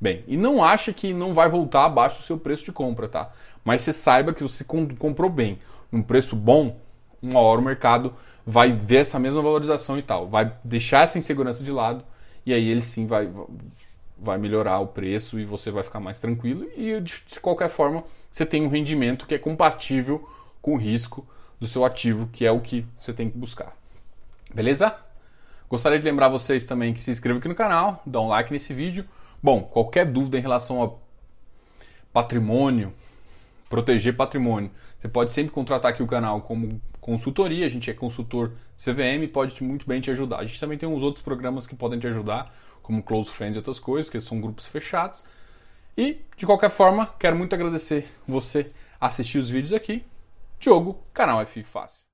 bem. 0.00 0.24
E 0.26 0.36
não 0.36 0.64
acha 0.64 0.92
que 0.92 1.12
não 1.12 1.34
vai 1.34 1.48
voltar 1.48 1.84
abaixo 1.84 2.18
do 2.18 2.24
seu 2.24 2.38
preço 2.38 2.64
de 2.64 2.72
compra, 2.72 3.08
tá? 3.08 3.30
Mas 3.64 3.82
você 3.82 3.92
saiba 3.92 4.32
que 4.32 4.42
você 4.42 4.64
comprou 4.64 5.30
bem, 5.30 5.58
num 5.92 6.02
preço 6.02 6.34
bom, 6.34 6.78
uma 7.22 7.40
hora 7.40 7.60
o 7.60 7.64
mercado 7.64 8.14
vai 8.46 8.72
ver 8.72 8.96
essa 8.96 9.18
mesma 9.18 9.42
valorização 9.42 9.98
e 9.98 10.02
tal, 10.02 10.26
vai 10.26 10.52
deixar 10.64 11.02
essa 11.02 11.18
insegurança 11.18 11.62
de 11.62 11.70
lado 11.70 12.02
e 12.46 12.54
aí 12.54 12.68
ele 12.68 12.80
sim 12.80 13.06
vai, 13.06 13.30
vai 14.18 14.38
melhorar 14.38 14.78
o 14.78 14.86
preço 14.86 15.38
e 15.38 15.44
você 15.44 15.70
vai 15.70 15.82
ficar 15.82 16.00
mais 16.00 16.18
tranquilo 16.18 16.66
e 16.74 16.98
de 17.00 17.40
qualquer 17.40 17.68
forma 17.68 18.02
você 18.30 18.46
tem 18.46 18.62
um 18.64 18.68
rendimento 18.68 19.26
que 19.26 19.34
é 19.34 19.38
compatível 19.38 20.26
com 20.62 20.74
o 20.74 20.78
risco 20.78 21.26
do 21.58 21.68
seu 21.68 21.84
ativo, 21.84 22.28
que 22.32 22.46
é 22.46 22.50
o 22.50 22.60
que 22.60 22.86
você 22.98 23.12
tem 23.12 23.28
que 23.28 23.36
buscar. 23.36 23.76
Beleza? 24.54 24.96
Gostaria 25.68 25.98
de 25.98 26.04
lembrar 26.04 26.28
vocês 26.28 26.64
também 26.64 26.94
que 26.94 27.02
se 27.02 27.10
inscrevam 27.10 27.38
aqui 27.38 27.48
no 27.48 27.54
canal, 27.54 28.02
dá 28.06 28.20
um 28.20 28.28
like 28.28 28.52
nesse 28.52 28.72
vídeo. 28.72 29.04
Bom, 29.42 29.62
qualquer 29.62 30.04
dúvida 30.04 30.38
em 30.38 30.42
relação 30.42 30.82
a 30.82 30.90
patrimônio, 32.12 32.92
proteger 33.68 34.14
patrimônio, 34.14 34.70
você 34.98 35.08
pode 35.08 35.32
sempre 35.32 35.52
contratar 35.52 35.92
aqui 35.92 36.02
o 36.02 36.06
canal 36.06 36.42
como 36.42 36.80
consultoria, 37.00 37.66
a 37.66 37.70
gente 37.70 37.90
é 37.90 37.94
consultor 37.94 38.52
CVM, 38.76 39.26
pode 39.32 39.62
muito 39.64 39.86
bem 39.86 40.00
te 40.00 40.10
ajudar. 40.10 40.40
A 40.40 40.44
gente 40.44 40.60
também 40.60 40.76
tem 40.76 40.88
uns 40.88 41.02
outros 41.02 41.24
programas 41.24 41.66
que 41.66 41.74
podem 41.74 41.98
te 41.98 42.06
ajudar, 42.06 42.54
como 42.82 43.02
Close 43.02 43.30
Friends 43.30 43.56
e 43.56 43.58
outras 43.58 43.78
coisas, 43.78 44.10
que 44.10 44.20
são 44.20 44.40
grupos 44.40 44.66
fechados. 44.66 45.24
E, 45.96 46.18
de 46.36 46.44
qualquer 46.44 46.70
forma, 46.70 47.06
quero 47.18 47.36
muito 47.36 47.54
agradecer 47.54 48.08
você 48.26 48.70
assistir 49.00 49.38
os 49.38 49.48
vídeos 49.48 49.72
aqui. 49.72 50.04
Diogo, 50.58 51.02
canal 51.14 51.40
F 51.40 51.62
Fácil. 51.62 52.09